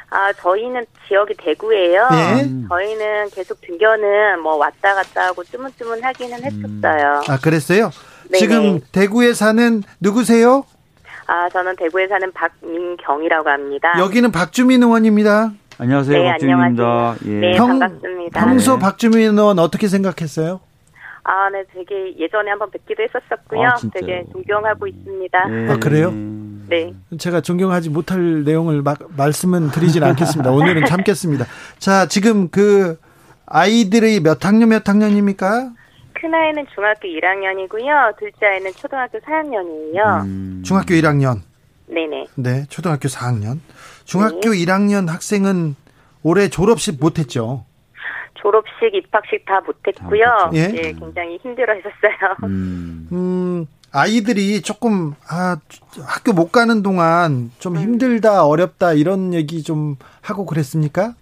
[0.10, 2.08] 아, 저희는 지역이 대구예요.
[2.10, 2.50] 네.
[2.68, 6.44] 저희는 계속 등교는 뭐 왔다 갔다 하고 뜨문뜨문 하기는 음.
[6.44, 7.22] 했었어요.
[7.28, 7.92] 아, 그랬어요?
[8.30, 8.38] 네네.
[8.40, 10.66] 지금 대구에 사는 누구세요?
[11.28, 13.94] 아, 저는 대구에 사는 박민경이라고 합니다.
[14.00, 15.52] 여기는 박주민 의원입니다.
[15.78, 16.18] 안녕하세요.
[16.18, 16.84] 네, 박주민입니다.
[16.84, 17.32] 안녕하세요.
[17.34, 17.40] 예.
[17.40, 18.46] 네, 평, 반갑습니다.
[18.46, 20.60] 평소 박주민 의원 어떻게 생각했어요?
[21.24, 23.68] 아, 네, 되게 예전에 한번 뵙기도 했었었고요.
[23.68, 25.48] 아, 되게 존경하고 있습니다.
[25.48, 25.70] 네.
[25.70, 26.12] 아, 그래요?
[26.12, 26.94] 네.
[27.18, 30.52] 제가 존경하지 못할 내용을 막 말씀은 드리진 않겠습니다.
[30.52, 31.46] 오늘은 참겠습니다.
[31.78, 32.98] 자, 지금 그
[33.46, 35.74] 아이들이 몇 학년 몇 학년입니까?
[36.14, 38.18] 큰 아이는 중학교 1학년이고요.
[38.18, 40.24] 둘째 아이는 초등학교 4학년이에요.
[40.24, 40.62] 음.
[40.64, 41.42] 중학교 1학년.
[41.88, 42.28] 네네.
[42.36, 43.60] 네, 초등학교 4학년.
[44.06, 44.66] 중학교 네.
[44.66, 45.76] 1학년 학생은
[46.24, 47.66] 올해 졸업식 못했죠.
[48.42, 50.26] 졸업식, 입학식 다 못했고요.
[50.26, 50.72] 아, 예?
[50.74, 52.36] 예, 굉장히 힘들어 했었어요.
[52.44, 53.08] 음.
[53.12, 55.58] 음, 아이들이 조금 아
[56.06, 57.82] 학교 못 가는 동안 좀 음.
[57.82, 61.14] 힘들다, 어렵다 이런 얘기 좀 하고 그랬습니까?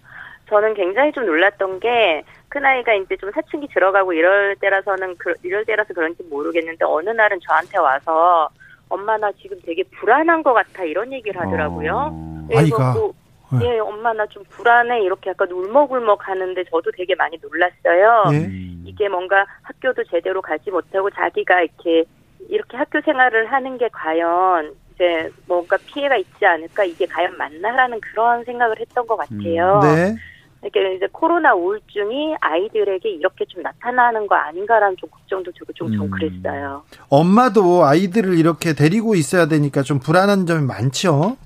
[0.48, 5.94] 저는 굉장히 좀 놀랐던 게 큰아이가 이제 좀 사춘기 들어가고 이럴 때라서는 그, 이럴 때라서
[5.94, 8.48] 그런지 모르겠는데 어느 날은 저한테 와서
[8.88, 12.10] 엄마 나 지금 되게 불안한 것 같아 이런 얘기를 하더라고요.
[12.12, 13.19] 어, 아이가 뭐 네.
[13.62, 18.30] 예, 엄마 나 좀 불안해 이렇게 약간 울먹울먹 하는데 저도 되게 많이 놀랐어요.
[18.30, 18.48] 네.
[18.84, 22.04] 이게 뭔가 학교도 제대로 가지 못하고 자기가 이렇게
[22.48, 28.44] 이렇게 학교 생활을 하는 게 과연 이제 뭔가 피해가 있지 않을까 이게 과연 맞나라는 그런
[28.44, 29.80] 생각을 했던 것 같아요.
[29.82, 30.16] 음, 네.
[30.62, 36.02] 이렇게 이제 코로나 우울증이 아이들에게 이렇게 좀 나타나는 거 아닌가라는 좀 걱정도 들고 좀, 좀
[36.06, 36.10] 음.
[36.10, 36.82] 그랬어요.
[37.08, 41.36] 엄마도 아이들을 이렇게 데리고 있어야 되니까 좀 불안한 점이 많죠.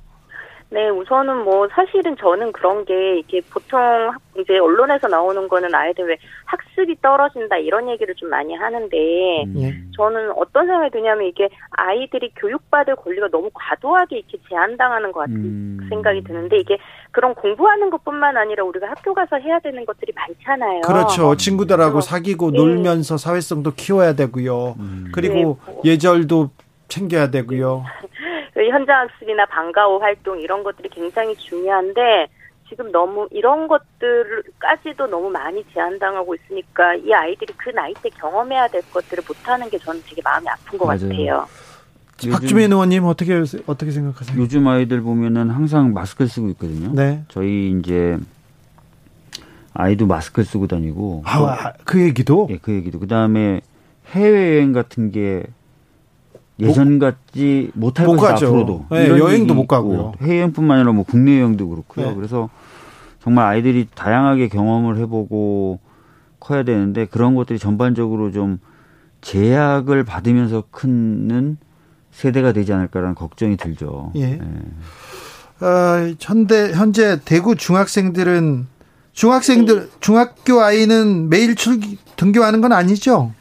[0.75, 6.17] 네, 우선은 뭐 사실은 저는 그런 게 이게 보통 이제 언론에서 나오는 거는 아이들 왜
[6.47, 8.97] 학습이 떨어진다 이런 얘기를 좀 많이 하는데
[9.45, 9.55] 음.
[9.59, 9.73] 예.
[9.97, 15.87] 저는 어떤 생각이 드냐면 이게 아이들이 교육받을 권리가 너무 과도하게 이렇게 제한당하는 것 같은 음.
[15.89, 16.77] 생각이 드는데 이게
[17.13, 20.81] 그런 공부하는 것뿐만 아니라 우리가 학교 가서 해야 되는 것들이 많잖아요.
[20.81, 21.37] 그렇죠.
[21.37, 22.59] 친구들하고 사귀고 네.
[22.59, 24.75] 놀면서 사회성도 키워야 되고요.
[24.81, 25.13] 음.
[25.15, 25.45] 그리고 네.
[25.45, 25.83] 뭐.
[25.85, 26.51] 예절도
[26.89, 27.85] 챙겨야 되고요.
[28.65, 32.29] 그 현장 학습이나 방과후 활동 이런 것들이 굉장히 중요한데
[32.69, 38.81] 지금 너무 이런 것들까지도 너무 많이 제한당하고 있으니까 이 아이들이 그 나이 때 경험해야 될
[38.91, 41.01] 것들을 못하는 게 저는 되게 마음이 아픈 것 맞아요.
[41.01, 41.47] 같아요.
[42.33, 44.41] 박주민 의원님 어떻게 어떻게 생각하세요?
[44.41, 46.91] 요즘 아이들 보면은 항상 마스크를 쓰고 있거든요.
[46.95, 47.23] 네.
[47.29, 48.17] 저희 이제
[49.75, 51.23] 아이도 마스크를 쓰고 다니고.
[51.27, 52.47] 아, 그 얘기도?
[52.51, 52.99] 예, 그 얘기도.
[52.99, 53.61] 그 다음에
[54.13, 55.43] 해외 여행 같은 게
[56.61, 58.49] 예전 같지 못할 것 같아요.
[58.49, 60.13] 앞으로도 네, 여행도 못 가고요.
[60.21, 62.09] 해외여행뿐만 아니라 뭐 국내 여행도 그렇고요.
[62.09, 62.15] 네.
[62.15, 62.49] 그래서
[63.23, 65.81] 정말 아이들이 다양하게 경험을 해보고
[66.39, 68.59] 커야 되는데 그런 것들이 전반적으로 좀
[69.23, 71.57] 제약을 받으면서 크는
[72.13, 74.13] 세대가 되지 않을까라는 걱정이 들죠.
[74.17, 74.33] 예.
[74.33, 74.41] 예.
[75.65, 78.67] 어, 현대 현재 대구 중학생들은
[79.13, 81.81] 중학생들 중학교 아이는 매일 출
[82.17, 83.33] 등교하는 건 아니죠?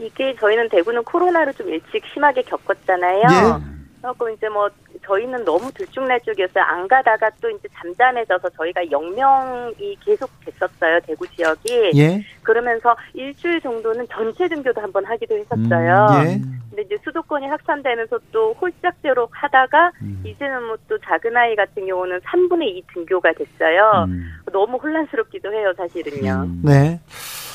[0.00, 3.20] 이게 저희는 대구는 코로나를 좀 일찍 심하게 겪었잖아요.
[3.22, 3.80] 예.
[4.00, 4.68] 그래고 이제 뭐
[5.04, 6.64] 저희는 너무 들쭉날쭉이었어요.
[6.64, 11.00] 안 가다가 또 이제 잠잠해져서 저희가 영명이 계속 됐었어요.
[11.00, 11.90] 대구 지역이.
[11.96, 12.24] 예.
[12.42, 16.06] 그러면서 일주일 정도는 전체 등교도 한번 하기도 했었어요.
[16.12, 16.40] 음, 예.
[16.70, 20.22] 근데 이제 수도권이 확산되면서 또 홀짝제로 하다가 음.
[20.24, 24.06] 이제는 뭐 또 작은 아이 같은 경우는 3분의 2 등교가 됐어요.
[24.08, 24.28] 음.
[24.52, 26.32] 너무 혼란스럽기도 해요, 사실은요.
[26.48, 26.62] 음.
[26.64, 27.00] 네.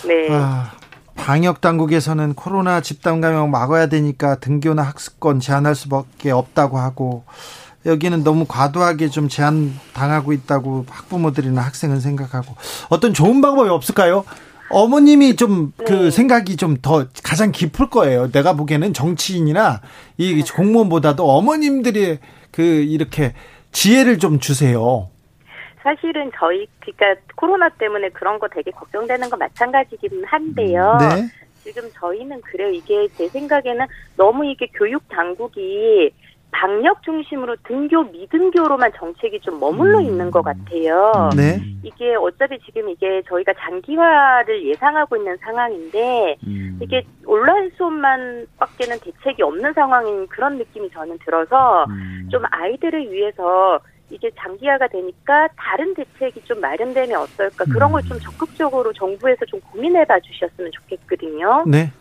[0.07, 0.29] 네.
[0.31, 0.71] 아,
[1.15, 7.23] 방역 당국에서는 코로나 집단 감염 막아야 되니까 등교나 학습권 제한할 수밖에 없다고 하고
[7.85, 12.55] 여기는 너무 과도하게 좀 제한 당하고 있다고 학부모들이나 학생은 생각하고
[12.89, 14.25] 어떤 좋은 방법이 없을까요?
[14.69, 16.11] 어머님이 좀그 네.
[16.11, 18.31] 생각이 좀 더 가장 깊을 거예요.
[18.31, 19.81] 내가 보기에는 정치인이나
[20.17, 22.19] 이 공무원보다도 어머님들이
[22.51, 23.33] 그 이렇게
[23.71, 25.09] 지혜를 좀 주세요.
[25.85, 30.97] 사실은 저희 그러니까 코로나 때문에 그런 거 되게 걱정되는 건 마찬가지긴 한데요.
[30.99, 31.27] 네.
[31.63, 32.71] 지금 저희는 그래요.
[32.71, 33.85] 이게 제 생각에는
[34.17, 36.11] 너무 이게 교육 당국이
[36.49, 40.05] 방역 중심으로 등교 미등교로만 정책이 좀 머물러 음.
[40.05, 41.29] 있는 것 같아요.
[41.35, 41.59] 네.
[41.83, 46.79] 이게 어차피 지금 이게 저희가 장기화를 예상하고 있는 상황인데 음.
[46.81, 52.27] 이게 온라인 수업만밖에는 대책이 없는 상황인 그런 느낌이 저는 들어서 음.
[52.31, 53.79] 좀 아이들을 위해서
[54.09, 58.19] 이게 장기화가 되니까 다른 대책이 좀 마련되면 어떨까 그런 걸좀 음.
[58.19, 61.63] 적극적으로 정부에서 좀 고민해봐 주셨으면 좋겠거든요.
[61.67, 61.91] 네.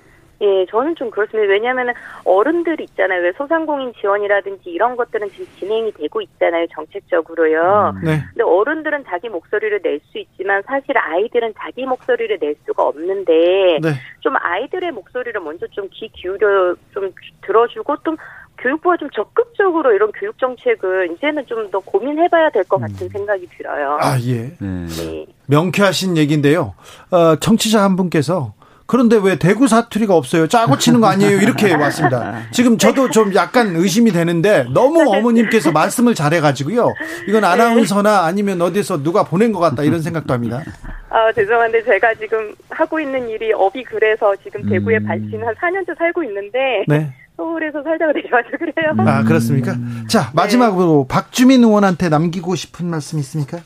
[0.40, 1.50] 예, 저는 좀 그렇습니다.
[1.50, 1.94] 왜냐하면
[2.24, 3.22] 어른들 있잖아요.
[3.22, 6.66] 왜 소상공인 지원이라든지 이런 것들은 지금 진행이 되고 있잖아요.
[6.74, 7.94] 정책적으로요.
[7.96, 8.18] 음, 네.
[8.30, 13.90] 근데 어른들은 자기 목소리를 낼 수 있지만 사실 아이들은 자기 목소리를 낼 수가 없는데 네.
[14.20, 18.16] 좀 아이들의 목소리를 먼저 좀 귀 기울여 좀 들어주고 좀
[18.58, 23.08] 교육부가 좀 적극적으로 이런 교육 정책을 이제는 좀 더 고민해봐야 될 것 같은 음.
[23.08, 23.98] 생각이 들어요.
[24.00, 24.52] 아 예.
[24.58, 24.86] 네.
[24.86, 25.26] 네.
[25.46, 26.74] 명쾌하신 얘기인데요.
[27.10, 28.54] 어, 청취자 한 분께서
[28.86, 30.46] 그런데 왜 대구 사투리가 없어요?
[30.46, 31.38] 짜고 치는 거 아니에요?
[31.40, 32.42] 이렇게 왔습니다.
[32.52, 36.92] 지금 저도 좀 약간 의심이 되는데 너무 어머님께서 말씀을 잘해가지고요.
[37.28, 40.62] 이건 아나운서나 아니면 어디서 누가 보낸 것 같다 이런 생각도 합니다.
[41.08, 45.06] 아 죄송한데 제가 지금 하고 있는 일이 업이 그래서 지금 대구에 음.
[45.06, 47.14] 발신 한 4년째 살고 있는데 네.
[47.36, 48.94] 서울에서 살다가 내려와서 그래요.
[49.08, 49.72] 아, 그렇습니까?
[49.72, 50.06] 음.
[50.08, 51.14] 자, 마지막으로 네.
[51.14, 53.58] 박주민 의원한테 남기고 싶은 말씀 있습니까?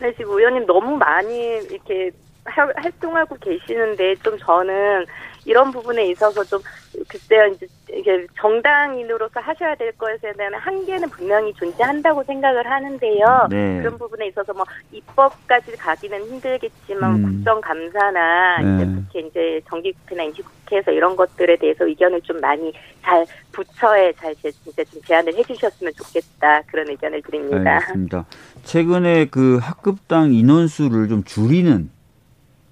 [0.00, 1.36] 네, 지금 의원님 너무 많이
[1.70, 2.12] 이렇게
[2.50, 5.06] 활동하고 계시는데 좀 저는
[5.44, 6.60] 이런 부분에 있어서 좀
[7.08, 13.48] 그때 이제 이게 정당인으로서 하셔야 될 것에 대한 한계는 분명히 존재한다고 생각을 하는데요.
[13.50, 13.78] 네.
[13.80, 17.22] 그런 부분에 있어서 뭐 입법까지 가기는 힘들겠지만 음.
[17.22, 18.74] 국정감사나 네.
[18.74, 22.70] 이제 특히 이제 정기국회나 임시국회에서 이런 것들에 대해서 의견을 좀 많이
[23.02, 27.76] 잘 부처에 잘 진짜 좀 제안을 해주셨으면 좋겠다 그런 의견을 드립니다.
[27.76, 28.26] 알겠습니다.
[28.64, 31.90] 최근에 그 학급당 인원수를 좀 줄이는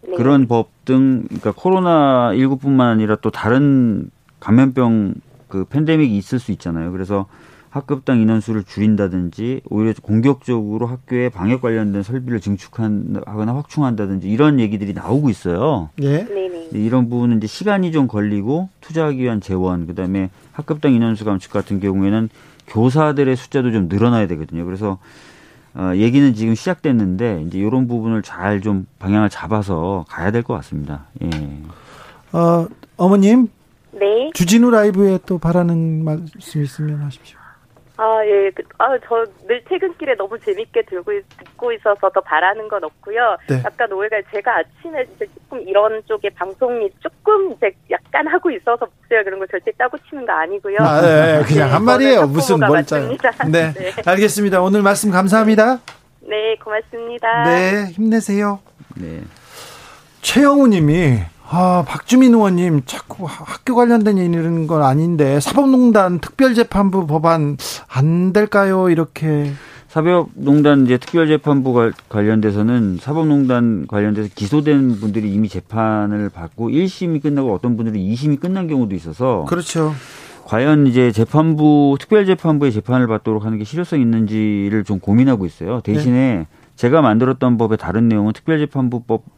[0.09, 0.17] 네.
[0.17, 4.09] 그런 법 등 그러니까 코로나 19뿐만 아니라 또 다른
[4.41, 5.15] 감염병
[5.49, 6.93] 그 팬데믹이 있을 수 있잖아요.
[6.93, 7.27] 그래서
[7.71, 15.91] 학급당 인원수를 줄인다든지 오히려 공격적으로 학교에 방역 관련된 설비를 증축하거나 확충한다든지 이런 얘기들이 나오고 있어요.
[16.01, 16.25] 예.
[16.25, 16.69] 네네.
[16.73, 22.31] 이런 부분은 이제 시간이 좀 걸리고 투자하기 위한 재원, 그다음에 학급당 인원수 감축 같은 경우에는
[22.69, 24.65] 교사들의 숫자도 좀 늘어나야 되거든요.
[24.65, 24.99] 그래서
[25.77, 31.05] 어, 얘기는 지금 시작됐는데 이제 이런 부분을 잘 좀 방향을 잡아서 가야 될 것 같습니다.
[31.23, 31.29] 예.
[32.33, 32.67] 어,
[32.97, 33.49] 어머님.
[33.93, 34.31] 네.
[34.35, 37.36] 주진우 라이브에 또 바라는 말씀 있으면 하십시오.
[37.99, 38.51] 아, 예.
[38.51, 43.37] 그, 아, 저 늘 퇴근길에 너무 재밌게 들고, 듣고 있어서 더 바라는 건 없고요.
[43.49, 43.63] 네.
[43.65, 49.23] 약간 오해가 제가 아침에 이제 조금 이런 쪽에 방송이 조금 이제 약간 하고 있어서 목소리가
[49.25, 50.77] 그런 거 절대 짜고 치는 거 아니고요.
[50.81, 52.27] 아, 네, 그냥 네, 한 말이에요.
[52.27, 53.09] 무슨 뭘 짜요.
[53.51, 53.73] 네.
[53.73, 53.93] 네.
[54.05, 54.61] 알겠습니다.
[54.61, 55.79] 오늘 말씀 감사합니다.
[56.21, 57.45] 네, 고맙습니다.
[57.45, 58.61] 네, 힘내세요.
[58.97, 59.23] 네.
[60.23, 67.57] 최영우 님이 아, 박주민 의원님 자꾸 학교 관련된 이런 건 아닌데 사법농단 특별재판부 법안
[67.89, 68.91] 안 될까요?
[68.91, 69.53] 이렇게
[69.89, 77.99] 사법농단 이제 특별재판부 관련돼서는 사법농단 관련돼서 기소된 분들이 이미 재판을 받고 1심이 끝나고 어떤 분들은
[77.99, 79.95] 2심이 끝난 경우도 있어서 그렇죠.
[80.45, 85.81] 과연 이제 재판부 특별재판부의 재판을 받도록 하는 게 실효성 있는지를 좀 고민하고 있어요.
[85.81, 86.47] 대신에 네.
[86.77, 89.36] 제가 만들었던 법의 다른 내용은 특별재판부법 어,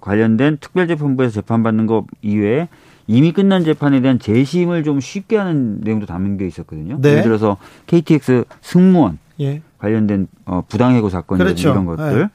[0.00, 2.68] 관련된 특별재판부에서 재판받는 것 이외에
[3.06, 6.98] 이미 끝난 재판에 대한 재심을 좀 쉽게 하는 내용도 담겨 있었거든요.
[7.00, 7.10] 네.
[7.10, 7.56] 예를 들어서
[7.86, 9.62] KTX 승무원 예.
[9.78, 11.70] 관련된 어, 부당해고 사건 그렇죠.
[11.70, 12.20] 이런 것들.
[12.20, 12.28] 네.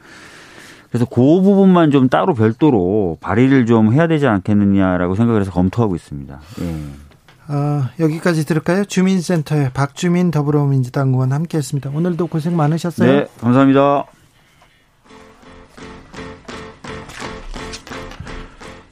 [0.89, 6.39] 그래서 그 부분만 좀 따로 별도로 발의를 좀 해야 되지 않겠느냐라고 생각을 해서 검토하고 있습니다.
[6.61, 7.53] 예.
[7.53, 8.83] 어, 여기까지 들을까요?
[8.83, 11.91] 주민센터의 박주민 더불어민주당 의원 함께했습니다.
[11.93, 13.11] 오늘도 고생 많으셨어요.
[13.11, 14.05] 네, 감사합니다.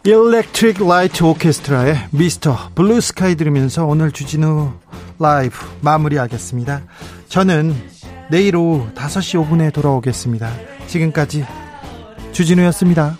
[0.05, 2.69] Electric Light Orchestra의 Mr.
[2.75, 4.71] Blue Sky 들으면서 오늘 주진우
[5.17, 6.83] 라이브 마무리하겠습니다.
[7.27, 7.73] 저는
[8.29, 10.51] 내일 오후 5시 5분에 돌아오겠습니다.
[10.85, 11.43] 지금까지
[12.33, 13.17] 주진우였습니다.